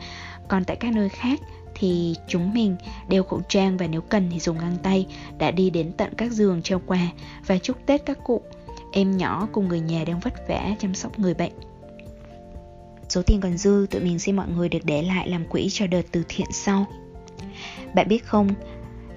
còn 0.48 0.66
tại 0.66 0.76
các 0.76 0.94
nơi 0.94 1.10
khác 1.10 1.40
thì 1.76 2.16
chúng 2.28 2.54
mình 2.54 2.76
đeo 3.10 3.24
khẩu 3.24 3.42
trang 3.50 3.78
và 3.78 3.88
nếu 3.88 4.02
cần 4.02 4.30
thì 4.32 4.40
dùng 4.40 4.58
găng 4.58 4.78
tay 4.84 5.06
đã 5.38 5.52
đi 5.52 5.70
đến 5.70 5.92
tận 5.98 6.14
các 6.18 6.32
giường 6.32 6.62
treo 6.62 6.82
quà 6.86 7.08
và 7.48 7.58
chúc 7.58 7.78
Tết 7.86 8.06
các 8.06 8.18
cụ, 8.24 8.42
em 8.92 9.18
nhỏ 9.18 9.48
cùng 9.52 9.68
người 9.68 9.80
nhà 9.80 10.04
đang 10.08 10.20
vất 10.20 10.48
vả 10.48 10.76
chăm 10.80 10.96
sóc 10.96 11.20
người 11.20 11.34
bệnh. 11.34 11.52
Số 13.10 13.22
tiền 13.22 13.42
còn 13.42 13.58
dư 13.58 13.88
tụi 13.92 14.02
mình 14.02 14.20
xin 14.20 14.36
mọi 14.36 14.48
người 14.48 14.70
được 14.70 14.80
để 14.84 15.02
lại 15.02 15.30
làm 15.30 15.46
quỹ 15.46 15.68
cho 15.72 15.88
đợt 15.88 16.02
từ 16.12 16.24
thiện 16.30 16.48
sau. 16.52 16.86
Bạn 17.94 18.08
biết 18.08 18.26
không, 18.26 18.50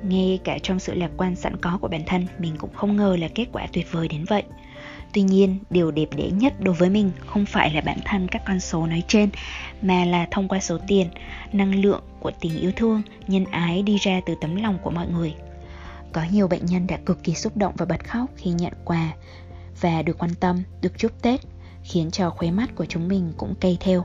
ngay 0.03 0.41
cả 0.45 0.59
trong 0.63 0.79
sự 0.79 0.95
lạc 0.95 1.11
quan 1.17 1.37
sẵn 1.37 1.57
có 1.57 1.79
của 1.81 1.89
bản 1.89 2.03
thân, 2.07 2.27
mình 2.39 2.57
cũng 2.59 2.75
không 2.75 2.97
ngờ 2.97 3.17
là 3.21 3.29
kết 3.35 3.47
quả 3.53 3.67
tuyệt 3.73 3.93
vời 3.93 4.09
đến 4.09 4.25
vậy. 4.25 4.43
Tuy 5.13 5.23
nhiên, 5.23 5.59
điều 5.71 5.91
đẹp 5.91 6.09
đẽ 6.17 6.31
nhất 6.31 6.61
đối 6.61 6.75
với 6.75 6.91
mình 6.91 7.11
không 7.27 7.47
phải 7.47 7.75
là 7.75 7.81
bản 7.81 7.99
thân 8.05 8.29
các 8.29 8.43
con 8.47 8.61
số 8.61 8.87
nói 8.87 9.03
trên, 9.09 9.31
mà 9.83 10.05
là 10.05 10.27
thông 10.31 10.49
qua 10.49 10.61
số 10.61 10.79
tiền, 10.87 11.07
năng 11.53 11.75
lượng 11.75 12.03
của 12.21 12.31
tình 12.41 12.61
yêu 12.61 12.73
thương, 12.77 13.03
nhân 13.27 13.45
ái 13.45 13.83
đi 13.83 13.97
ra 13.97 14.21
từ 14.27 14.35
tấm 14.41 14.57
lòng 14.57 14.79
của 14.83 14.91
mọi 14.91 15.09
người. 15.09 15.35
Có 16.13 16.23
nhiều 16.33 16.49
bệnh 16.49 16.67
nhân 16.67 16.87
đã 16.87 16.97
cực 16.97 17.25
kỳ 17.25 17.35
xúc 17.35 17.57
động 17.57 17.75
và 17.77 17.87
bật 17.87 18.09
khóc 18.09 18.31
khi 18.37 18.51
nhận 18.51 18.73
quà 18.85 19.13
và 19.81 20.03
được 20.03 20.19
quan 20.19 20.35
tâm, 20.41 20.63
được 20.83 20.99
chúc 20.99 21.23
Tết, 21.23 21.41
khiến 21.85 22.11
cho 22.11 22.31
khóe 22.31 22.51
mắt 22.51 22.75
của 22.75 22.87
chúng 22.87 23.09
mình 23.09 23.33
cũng 23.37 23.55
cay 23.55 23.77
theo. 23.81 24.05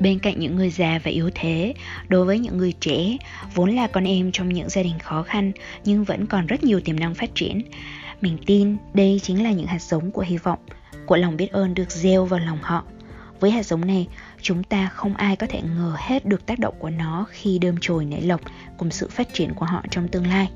Bên 0.00 0.18
cạnh 0.18 0.38
những 0.38 0.56
người 0.56 0.70
già 0.70 1.00
và 1.04 1.10
yếu 1.10 1.30
thế, 1.34 1.74
đối 2.08 2.24
với 2.24 2.38
những 2.38 2.58
người 2.58 2.72
trẻ, 2.80 3.16
vốn 3.54 3.70
là 3.70 3.86
con 3.86 4.04
em 4.04 4.32
trong 4.32 4.48
những 4.48 4.68
gia 4.68 4.82
đình 4.82 4.98
khó 4.98 5.22
khăn 5.22 5.52
nhưng 5.84 6.04
vẫn 6.04 6.26
còn 6.26 6.46
rất 6.46 6.64
nhiều 6.64 6.80
tiềm 6.80 7.00
năng 7.00 7.14
phát 7.14 7.30
triển. 7.34 7.62
Mình 8.20 8.38
tin 8.46 8.76
đây 8.94 9.20
chính 9.22 9.44
là 9.44 9.50
những 9.50 9.66
hạt 9.66 9.82
giống 9.82 10.10
của 10.10 10.22
hy 10.22 10.36
vọng, 10.36 10.58
của 11.06 11.16
lòng 11.16 11.36
biết 11.36 11.52
ơn 11.52 11.74
được 11.74 11.90
gieo 11.90 12.24
vào 12.24 12.40
lòng 12.40 12.58
họ. 12.62 12.84
Với 13.40 13.50
hạt 13.50 13.66
giống 13.66 13.86
này, 13.86 14.06
chúng 14.42 14.62
ta 14.62 14.88
không 14.88 15.14
ai 15.14 15.36
có 15.36 15.46
thể 15.46 15.60
ngờ 15.62 15.96
hết 15.98 16.26
được 16.26 16.46
tác 16.46 16.58
động 16.58 16.74
của 16.78 16.90
nó 16.90 17.26
khi 17.30 17.58
đơm 17.58 17.74
chồi 17.80 18.04
nảy 18.04 18.22
lộc 18.22 18.40
cùng 18.78 18.90
sự 18.90 19.08
phát 19.08 19.28
triển 19.32 19.54
của 19.54 19.66
họ 19.66 19.82
trong 19.90 20.08
tương 20.08 20.26
lai. 20.26 20.48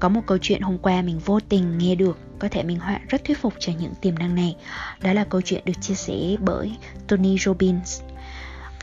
Có 0.00 0.08
một 0.08 0.20
câu 0.26 0.38
chuyện 0.38 0.62
hôm 0.62 0.78
qua 0.78 1.02
mình 1.02 1.18
vô 1.18 1.40
tình 1.40 1.78
nghe 1.78 1.94
được 1.94 2.18
có 2.38 2.48
thể 2.48 2.62
minh 2.62 2.78
họa 2.78 3.00
rất 3.08 3.24
thuyết 3.24 3.38
phục 3.38 3.54
cho 3.58 3.72
những 3.80 3.94
tiềm 4.00 4.18
năng 4.18 4.34
này. 4.34 4.56
Đó 5.02 5.12
là 5.12 5.24
câu 5.24 5.40
chuyện 5.40 5.62
được 5.64 5.80
chia 5.80 5.94
sẻ 5.94 6.36
bởi 6.40 6.72
Tony 7.06 7.38
Robbins. 7.38 8.00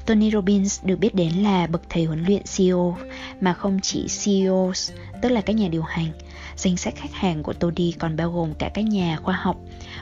Tony 0.05 0.31
Robbins 0.31 0.85
được 0.85 0.99
biết 0.99 1.15
đến 1.15 1.33
là 1.33 1.67
bậc 1.67 1.81
thầy 1.89 2.05
huấn 2.05 2.23
luyện 2.23 2.41
CEO 2.57 2.97
mà 3.41 3.53
không 3.53 3.79
chỉ 3.81 4.07
CEOs, 4.23 4.91
tức 5.21 5.29
là 5.29 5.41
các 5.41 5.55
nhà 5.55 5.67
điều 5.67 5.81
hành. 5.81 6.11
Danh 6.55 6.77
sách 6.77 6.93
khách 6.95 7.13
hàng 7.13 7.43
của 7.43 7.53
Tony 7.53 7.91
còn 7.91 8.15
bao 8.15 8.31
gồm 8.31 8.53
cả 8.53 8.69
các 8.73 8.81
nhà 8.81 9.17
khoa 9.23 9.35
học, 9.35 9.57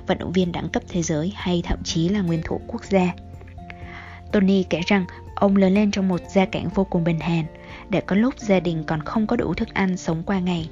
vận 0.08 0.18
động 0.20 0.32
viên 0.32 0.52
đẳng 0.52 0.70
cấp 0.70 0.84
thế 0.90 1.02
giới 1.02 1.34
hay 1.36 1.62
thậm 1.66 1.80
chí 1.84 2.10
là 2.10 2.22
nguyên 2.22 2.42
thủ 2.46 2.62
quốc 2.68 2.84
gia. 2.86 3.14
Tony 4.32 4.64
kể 4.64 4.82
rằng 4.88 5.06
ông 5.36 5.56
lớn 5.56 5.74
lên 5.74 5.92
trong 5.92 6.08
một 6.08 6.22
gia 6.34 6.46
cảnh 6.46 6.70
vô 6.76 6.84
cùng 6.84 7.04
bình 7.04 7.20
hàn, 7.20 7.46
để 7.90 8.02
có 8.02 8.16
lúc 8.16 8.40
gia 8.40 8.60
đình 8.60 8.84
còn 8.84 9.04
không 9.04 9.28
có 9.28 9.36
đủ 9.36 9.54
thức 9.54 9.74
ăn 9.74 9.98
sống 9.98 10.24
qua 10.24 10.40
ngày. 10.40 10.70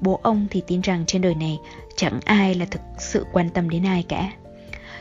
Bố 0.00 0.20
ông 0.22 0.46
thì 0.50 0.62
tin 0.66 0.80
rằng 0.80 1.04
trên 1.06 1.22
đời 1.22 1.34
này 1.34 1.58
chẳng 1.96 2.20
ai 2.24 2.54
là 2.54 2.64
thực 2.64 2.80
sự 2.98 3.26
quan 3.32 3.50
tâm 3.50 3.70
đến 3.70 3.86
ai 3.86 4.04
cả. 4.08 4.32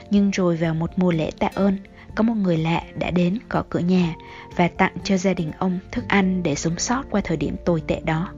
Nhưng 0.10 0.32
rồi 0.32 0.56
vào 0.56 0.74
một 0.74 0.92
mùa 0.96 1.12
lễ 1.12 1.32
tạ 1.40 1.50
ơn, 1.54 1.78
có 2.16 2.24
một 2.24 2.34
người 2.34 2.58
lạ 2.58 2.84
đã 2.96 3.12
đến 3.12 3.40
gõ 3.50 3.64
cửa 3.70 3.80
nhà 3.80 4.16
và 4.56 4.68
tặng 4.68 4.94
cho 5.04 5.18
gia 5.18 5.34
đình 5.34 5.52
ông 5.58 5.80
thức 5.92 6.06
ăn 6.08 6.44
để 6.44 6.56
sống 6.56 6.80
sót 6.80 7.04
qua 7.10 7.22
thời 7.24 7.38
điểm 7.38 7.56
tồi 7.66 7.82
tệ 7.88 8.00
đó. 8.06 8.30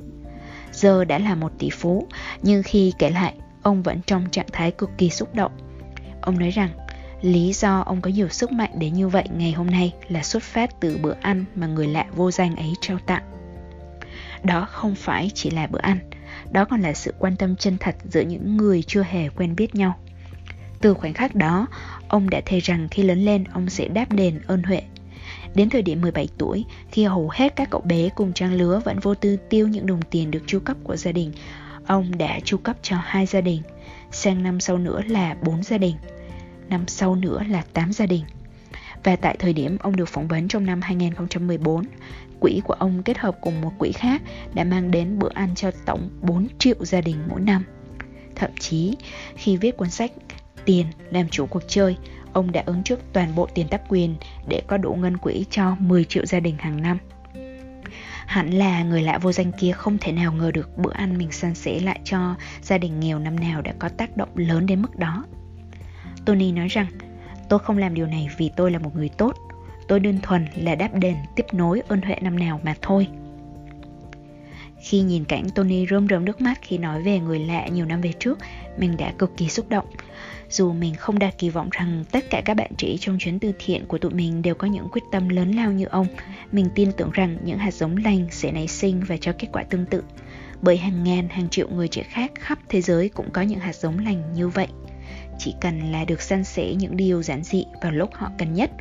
Giờ 0.72 1.06
đã 1.06 1.20
là 1.20 1.36
một 1.36 1.52
tỷ 1.60 1.70
phú, 1.70 2.08
nhưng 2.42 2.64
khi 2.64 2.94
kể 3.00 3.10
lại, 3.10 3.34
ông 3.62 3.84
vẫn 3.84 4.02
trong 4.06 4.30
trạng 4.30 4.48
thái 4.52 4.72
cực 4.72 4.90
kỳ 4.98 5.10
xúc 5.10 5.36
động. 5.36 5.52
Ông 6.22 6.40
nói 6.40 6.50
rằng, 6.50 6.70
lý 7.22 7.54
do 7.54 7.80
ông 7.80 8.02
có 8.02 8.10
nhiều 8.10 8.30
sức 8.30 8.52
mạnh 8.52 8.72
đến 8.74 8.94
như 8.94 9.08
vậy 9.08 9.24
ngày 9.38 9.52
hôm 9.52 9.68
nay 9.68 9.94
là 10.08 10.24
xuất 10.24 10.44
phát 10.44 10.80
từ 10.80 10.98
bữa 11.02 11.16
ăn 11.22 11.46
mà 11.56 11.68
người 11.68 11.88
lạ 11.88 12.06
vô 12.16 12.32
danh 12.32 12.56
ấy 12.56 12.74
trao 12.82 12.98
tặng. 13.06 13.24
Đó 14.44 14.68
không 14.72 14.96
phải 14.96 15.32
chỉ 15.34 15.50
là 15.50 15.68
bữa 15.68 15.80
ăn, 15.80 16.00
đó 16.52 16.66
còn 16.66 16.82
là 16.82 16.94
sự 16.94 17.14
quan 17.20 17.36
tâm 17.36 17.56
chân 17.56 17.78
thật 17.80 17.96
giữa 18.10 18.22
những 18.22 18.58
người 18.58 18.84
chưa 18.88 19.04
hề 19.04 19.30
quen 19.30 19.56
biết 19.56 19.76
nhau. 19.76 20.00
Từ 20.82 20.94
khoảnh 20.94 21.14
khắc 21.14 21.36
đó, 21.36 21.68
ông 22.08 22.30
đã 22.30 22.42
thề 22.46 22.60
rằng 22.60 22.88
khi 22.92 23.04
lớn 23.04 23.20
lên 23.20 23.44
ông 23.54 23.70
sẽ 23.70 23.88
đáp 23.88 24.12
đền 24.12 24.40
ơn 24.48 24.64
huệ. 24.64 24.82
Đến 25.56 25.70
thời 25.70 25.82
điểm 25.82 26.02
17 26.02 26.28
tuổi, 26.38 26.66
khi 26.92 27.04
hầu 27.04 27.30
hết 27.34 27.56
các 27.56 27.70
cậu 27.72 27.82
bé 27.82 28.10
cùng 28.16 28.34
trang 28.34 28.54
lứa 28.54 28.82
vẫn 28.86 29.00
vô 29.00 29.16
tư 29.16 29.38
tiêu 29.50 29.68
những 29.68 29.86
đồng 29.86 30.02
tiền 30.02 30.32
được 30.32 30.44
chu 30.48 30.60
cấp 30.60 30.78
của 30.84 30.96
gia 30.96 31.12
đình, 31.12 31.32
ông 31.86 32.18
đã 32.18 32.40
chu 32.44 32.58
cấp 32.58 32.78
cho 32.82 32.98
hai 33.04 33.26
gia 33.26 33.42
đình. 33.42 33.62
Sang 34.12 34.44
năm 34.44 34.60
sau 34.60 34.78
nữa 34.78 35.02
là 35.08 35.36
bốn 35.44 35.64
gia 35.64 35.78
đình. 35.78 35.96
Năm 36.70 36.88
sau 36.88 37.16
nữa 37.16 37.44
là 37.50 37.64
tám 37.74 37.94
gia 37.94 38.06
đình. 38.06 38.24
Và 39.04 39.16
tại 39.16 39.36
thời 39.40 39.54
điểm 39.54 39.78
ông 39.80 39.96
được 39.96 40.10
phỏng 40.10 40.28
vấn 40.28 40.48
trong 40.48 40.66
năm 40.66 40.82
2014, 40.82 41.84
quỹ 42.40 42.62
của 42.64 42.74
ông 42.74 43.04
kết 43.04 43.18
hợp 43.18 43.38
cùng 43.42 43.62
một 43.62 43.72
quỹ 43.80 43.92
khác 43.92 44.22
đã 44.54 44.64
mang 44.64 44.92
đến 44.92 45.20
bữa 45.20 45.30
ăn 45.34 45.56
cho 45.56 45.72
tổng 45.86 46.10
4 46.22 46.48
triệu 46.60 46.86
gia 46.86 47.02
đình 47.02 47.18
mỗi 47.30 47.42
năm. 47.42 47.64
Thậm 48.36 48.52
chí, 48.60 48.96
khi 49.36 49.58
viết 49.58 49.78
cuốn 49.78 49.90
sách 49.90 50.12
Tiền 50.66 50.86
làm 51.10 51.30
chủ 51.30 51.46
cuộc 51.46 51.64
chơi, 51.68 51.98
ông 52.34 52.52
đã 52.52 52.64
ứng 52.66 52.84
trước 52.84 53.00
toàn 53.14 53.36
bộ 53.36 53.48
tiền 53.54 53.68
tác 53.68 53.82
quyền 53.90 54.16
để 54.48 54.62
có 54.68 54.78
đủ 54.78 54.94
ngân 54.94 55.18
quỹ 55.18 55.46
cho 55.50 55.76
10 55.80 56.04
triệu 56.04 56.26
gia 56.26 56.40
đình 56.40 56.56
hàng 56.60 56.82
năm. 56.82 56.98
Hẳn 58.26 58.50
là 58.50 58.84
người 58.84 59.02
lạ 59.02 59.18
vô 59.18 59.32
danh 59.32 59.52
kia 59.60 59.72
không 59.72 59.98
thể 59.98 60.12
nào 60.12 60.32
ngờ 60.32 60.52
được 60.52 60.78
bữa 60.78 60.92
ăn 60.94 61.18
mình 61.18 61.32
san 61.32 61.56
sẻ 61.56 61.80
lại 61.80 62.00
cho 62.04 62.36
gia 62.62 62.78
đình 62.78 63.00
nghèo 63.00 63.20
năm 63.20 63.40
nào 63.40 63.62
đã 63.62 63.74
có 63.80 63.90
tác 63.90 64.18
động 64.18 64.30
lớn 64.36 64.66
đến 64.66 64.82
mức 64.82 64.96
đó. 64.96 65.26
Tony 66.26 66.52
nói 66.52 66.68
rằng, 66.68 66.88
tôi 67.50 67.60
không 67.60 67.78
làm 67.78 67.94
điều 67.94 68.08
này 68.08 68.30
vì 68.38 68.52
tôi 68.56 68.72
là 68.72 68.80
một 68.80 68.96
người 68.96 69.10
tốt, 69.10 69.38
tôi 69.90 70.00
đơn 70.00 70.20
thuần 70.24 70.46
là 70.56 70.76
đáp 70.76 70.90
đền 70.94 71.16
tiếp 71.36 71.46
nối 71.52 71.82
ơn 71.88 72.02
huệ 72.02 72.16
năm 72.22 72.40
nào 72.40 72.60
mà 72.64 72.76
thôi. 72.82 73.08
Khi 74.82 75.02
nhìn 75.02 75.24
cảnh 75.24 75.50
Tony 75.56 75.86
rơm 75.90 76.08
rơm 76.08 76.26
nước 76.26 76.42
mắt 76.42 76.60
khi 76.62 76.78
nói 76.78 77.02
về 77.02 77.20
người 77.20 77.40
lạ 77.40 77.68
nhiều 77.68 77.86
năm 77.86 78.02
về 78.02 78.14
trước, 78.20 78.40
mình 78.78 78.98
đã 78.98 79.14
cực 79.18 79.38
kỳ 79.38 79.50
xúc 79.50 79.70
động. 79.70 79.86
Dù 80.50 80.74
mình 80.74 80.96
không 80.96 81.20
đặt 81.20 81.38
kỳ 81.38 81.50
vọng 81.50 81.70
rằng 81.72 82.04
tất 82.12 82.30
cả 82.30 82.42
các 82.46 82.54
bạn 82.54 82.72
trẻ 82.78 82.96
trong 83.00 83.18
chuyến 83.20 83.40
từ 83.40 83.52
thiện 83.60 83.86
của 83.86 83.98
tụi 83.98 84.12
mình 84.12 84.42
đều 84.42 84.56
có 84.56 84.68
những 84.68 84.88
quyết 84.92 85.02
tâm 85.12 85.30
lớn 85.30 85.52
lao 85.52 85.72
như 85.72 85.86
ông, 85.86 86.08
mình 86.52 86.70
tin 86.76 86.92
tưởng 86.92 87.12
rằng 87.14 87.38
những 87.44 87.58
hạt 87.58 87.74
giống 87.74 87.98
lành 87.98 88.28
sẽ 88.32 88.52
nảy 88.52 88.68
sinh 88.68 89.04
và 89.08 89.18
cho 89.18 89.34
kết 89.40 89.48
quả 89.52 89.64
tương 89.64 89.86
tự. 89.86 90.04
Bởi 90.62 90.78
hàng 90.78 91.04
ngàn, 91.04 91.30
hàng 91.30 91.50
triệu 91.50 91.70
người 91.70 91.88
trẻ 91.88 92.04
khác 92.04 92.32
khắp 92.40 92.60
thế 92.70 92.82
giới 92.82 93.10
cũng 93.10 93.32
có 93.32 93.42
những 93.42 93.60
hạt 93.60 93.76
giống 93.76 94.00
lành 94.00 94.34
như 94.34 94.48
vậy. 94.48 94.68
Chỉ 95.40 95.56
cần 95.62 95.92
là 95.92 96.06
được 96.06 96.22
san 96.22 96.44
sẻ 96.44 96.74
những 96.74 96.98
điều 96.98 97.24
giản 97.24 97.44
dị 97.44 97.66
vào 97.82 97.92
lúc 97.92 98.10
họ 98.14 98.32
cần 98.38 98.54
nhất, 98.54 98.72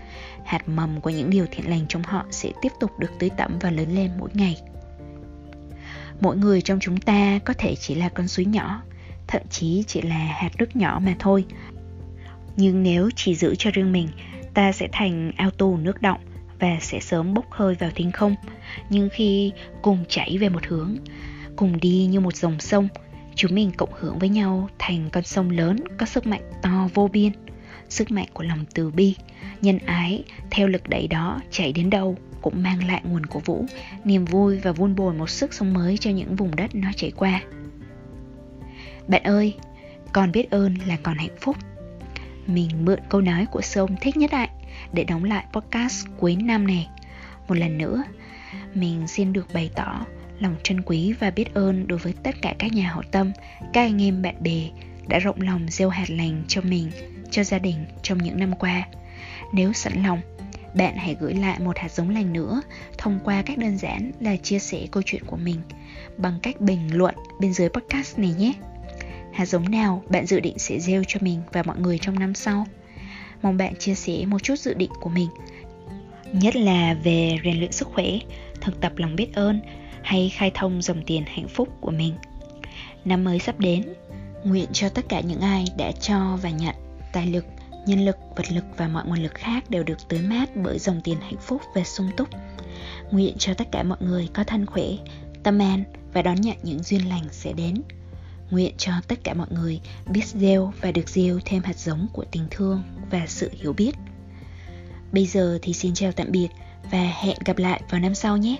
hạt 0.44 0.68
mầm 0.68 1.01
của 1.01 1.11
những 1.11 1.31
điều 1.31 1.47
thiện 1.51 1.71
lành 1.71 1.87
trong 1.88 2.03
họ 2.03 2.27
sẽ 2.31 2.53
tiếp 2.62 2.73
tục 2.81 2.90
được 2.99 3.11
tưới 3.18 3.31
tẩm 3.37 3.59
và 3.61 3.71
lớn 3.71 3.94
lên 3.94 4.11
mỗi 4.18 4.31
ngày. 4.35 4.57
Mỗi 6.21 6.37
người 6.37 6.61
trong 6.61 6.81
chúng 6.81 6.97
ta 6.97 7.38
có 7.44 7.55
thể 7.59 7.75
chỉ 7.75 7.94
là 7.94 8.09
con 8.09 8.29
suối 8.29 8.44
nhỏ, 8.44 8.83
thậm 9.27 9.42
chí 9.51 9.85
chỉ 9.87 10.03
là 10.03 10.16
hạt 10.16 10.51
nước 10.59 10.77
nhỏ 10.77 11.01
mà 11.05 11.14
thôi. 11.18 11.44
Nhưng 12.57 12.83
nếu 12.83 13.11
chỉ 13.16 13.35
giữ 13.35 13.55
cho 13.59 13.71
riêng 13.71 13.92
mình, 13.92 14.09
ta 14.55 14.73
sẽ 14.73 14.88
thành 14.92 15.33
ao 15.37 15.51
tù 15.51 15.77
nước 15.77 16.03
động 16.03 16.21
và 16.59 16.77
sẽ 16.81 17.01
sớm 17.01 17.35
bốc 17.35 17.44
hơi 17.51 17.75
vào 17.75 17.90
thinh 17.94 18.12
không. 18.12 18.35
Nhưng 18.90 19.09
khi 19.12 19.53
cùng 19.83 20.05
chảy 20.09 20.38
về 20.38 20.49
một 20.49 20.66
hướng, 20.66 20.97
cùng 21.57 21.81
đi 21.81 22.07
như 22.07 22.21
một 22.21 22.37
dòng 22.37 22.61
sông, 22.61 22.88
chúng 23.38 23.55
mình 23.55 23.70
cộng 23.77 23.90
hưởng 23.92 24.18
với 24.18 24.29
nhau 24.29 24.68
thành 24.79 25.11
con 25.12 25.24
sông 25.24 25.51
lớn 25.51 25.77
có 25.98 26.07
sức 26.07 26.27
mạnh 26.27 26.42
to 26.62 26.88
vô 26.94 27.09
biên. 27.09 27.33
Sức 27.88 28.11
mạnh 28.11 28.27
của 28.33 28.42
lòng 28.42 28.64
từ 28.74 28.90
bi, 28.90 29.16
nhân 29.61 29.79
ái 29.79 30.24
theo 30.51 30.68
lực 30.68 30.88
đẩy 30.88 31.09
đó 31.09 31.40
chảy 31.51 31.72
đến 31.72 31.90
đâu 31.90 32.16
cũng 32.42 32.62
mang 32.62 32.87
lại 32.87 33.03
nguồn 33.05 33.27
cổ 33.27 33.40
vũ, 33.44 33.66
niềm 34.05 34.24
vui 34.24 34.59
và 34.59 34.72
vun 34.72 34.94
bồi 34.94 35.14
một 35.14 35.31
sức 35.31 35.55
sống 35.55 35.72
mới 35.72 35.96
cho 35.96 36.11
những 36.11 36.37
vùng 36.37 36.57
đất 36.57 36.74
nó 36.74 36.90
chảy 36.96 37.11
qua. 37.11 37.42
Bạn 39.09 39.22
ơi, 39.22 39.55
con 40.12 40.33
biết 40.33 40.51
ơn 40.51 40.74
là 40.87 40.96
còn 41.03 41.18
hạnh 41.18 41.37
phúc. 41.40 41.57
Mình 42.46 42.85
mượn 42.85 42.98
câu 43.09 43.20
nói 43.20 43.46
của 43.51 43.62
sông 43.62 43.96
thích 44.01 44.16
nhất 44.16 44.31
đại 44.31 44.51
để 44.92 45.05
đóng 45.05 45.24
lại 45.24 45.44
podcast 45.53 46.07
cuối 46.18 46.37
năm 46.37 46.66
này. 46.66 46.88
Một 47.48 47.55
lần 47.55 47.79
nữa, 47.79 48.03
mình 48.74 49.07
xin 49.07 49.33
được 49.33 49.46
bày 49.55 49.70
tỏ 49.74 50.07
lòng 50.40 50.57
trân 50.62 50.83
quý 50.83 51.14
và 51.20 51.31
biết 51.31 51.55
ơn 51.55 51.87
đối 51.87 51.98
với 51.98 52.14
tất 52.22 52.35
cả 52.42 52.55
các 52.59 52.72
nhà 52.72 52.88
hảo 52.88 53.03
tâm, 53.11 53.33
các 53.72 53.81
anh 53.81 54.03
em 54.03 54.22
bạn 54.22 54.42
bè 54.42 54.68
đã 55.09 55.18
rộng 55.18 55.40
lòng 55.40 55.66
gieo 55.70 55.88
hạt 55.88 56.11
lành 56.11 56.44
cho 56.48 56.61
mình, 56.61 56.90
cho 57.31 57.44
gia 57.44 57.59
đình 57.59 57.85
trong 58.03 58.18
những 58.18 58.40
năm 58.40 58.53
qua. 58.59 58.88
Nếu 59.53 59.72
sẵn 59.72 60.03
lòng, 60.03 60.20
bạn 60.74 60.96
hãy 60.96 61.16
gửi 61.20 61.35
lại 61.35 61.61
một 61.61 61.79
hạt 61.79 61.92
giống 61.92 62.11
lành 62.11 62.33
nữa 62.33 62.62
thông 62.98 63.18
qua 63.24 63.42
cách 63.42 63.59
đơn 63.59 63.79
giản 63.79 64.12
là 64.20 64.37
chia 64.37 64.59
sẻ 64.59 64.87
câu 64.90 65.03
chuyện 65.07 65.24
của 65.27 65.37
mình 65.37 65.61
bằng 66.16 66.38
cách 66.42 66.61
bình 66.61 66.96
luận 66.96 67.14
bên 67.40 67.53
dưới 67.53 67.68
podcast 67.68 68.18
này 68.18 68.35
nhé. 68.38 68.53
Hạt 69.33 69.46
giống 69.46 69.70
nào 69.70 70.03
bạn 70.09 70.27
dự 70.27 70.40
định 70.40 70.59
sẽ 70.59 70.79
gieo 70.79 71.03
cho 71.07 71.20
mình 71.22 71.42
và 71.53 71.62
mọi 71.62 71.79
người 71.79 71.98
trong 71.98 72.18
năm 72.18 72.35
sau? 72.35 72.66
Mong 73.42 73.57
bạn 73.57 73.77
chia 73.79 73.94
sẻ 73.94 74.24
một 74.27 74.42
chút 74.42 74.59
dự 74.59 74.74
định 74.74 74.90
của 75.01 75.11
mình 75.11 75.29
Nhất 76.33 76.57
là 76.57 76.96
về 77.05 77.38
rèn 77.44 77.59
luyện 77.59 77.72
sức 77.72 77.88
khỏe, 77.88 78.07
thực 78.61 78.81
tập 78.81 78.92
lòng 78.96 79.16
biết 79.16 79.35
ơn 79.35 79.61
hay 80.09 80.29
khai 80.29 80.51
thông 80.55 80.83
dòng 80.83 81.03
tiền 81.07 81.25
hạnh 81.27 81.49
phúc 81.49 81.68
của 81.81 81.90
mình. 81.90 82.14
Năm 83.05 83.25
mới 83.25 83.38
sắp 83.38 83.61
đến, 83.61 83.83
nguyện 84.44 84.68
cho 84.73 84.88
tất 84.88 85.05
cả 85.09 85.21
những 85.21 85.40
ai 85.40 85.64
đã 85.77 85.92
cho 85.92 86.38
và 86.42 86.51
nhận 86.51 86.75
tài 87.12 87.27
lực 87.27 87.44
nhân 87.87 88.05
lực, 88.05 88.16
vật 88.37 88.53
lực 88.53 88.64
và 88.77 88.88
mọi 88.88 89.05
nguồn 89.07 89.23
lực 89.23 89.35
khác 89.35 89.71
đều 89.71 89.83
được 89.83 90.09
tưới 90.09 90.21
mát 90.21 90.57
bởi 90.57 90.79
dòng 90.79 91.01
tiền 91.05 91.21
hạnh 91.21 91.40
phúc 91.40 91.62
và 91.75 91.85
sung 91.85 92.11
túc. 92.16 92.29
Nguyện 93.11 93.35
cho 93.38 93.55
tất 93.55 93.68
cả 93.73 93.83
mọi 93.83 93.99
người 94.01 94.29
có 94.35 94.44
thân 94.44 94.66
khỏe, 94.66 94.87
tâm 95.42 95.59
an 95.59 95.85
và 96.12 96.23
đón 96.23 96.40
nhận 96.40 96.57
những 96.62 96.83
duyên 96.83 97.09
lành 97.09 97.25
sẽ 97.31 97.53
đến. 97.53 97.83
Nguyện 98.51 98.75
cho 98.79 98.92
tất 99.09 99.25
cả 99.25 99.35
mọi 99.35 99.49
người 99.51 99.81
biết 100.11 100.27
gieo 100.27 100.73
và 100.81 100.92
được 100.92 101.09
gieo 101.09 101.38
thêm 101.44 101.62
hạt 101.62 101.79
giống 101.79 102.07
của 102.12 102.25
tình 102.33 102.47
thương 102.51 102.83
và 103.11 103.27
sự 103.27 103.51
hiểu 103.53 103.73
biết. 103.73 103.92
Bây 105.12 105.27
giờ 105.27 105.59
thì 105.62 105.73
xin 105.73 105.94
chào 105.94 106.12
tạm 106.12 106.27
biệt 106.31 106.49
và 106.90 107.12
hẹn 107.23 107.37
gặp 107.44 107.59
lại 107.59 107.83
vào 107.90 108.01
năm 108.01 108.14
sau 108.14 108.37
nhé. 108.37 108.57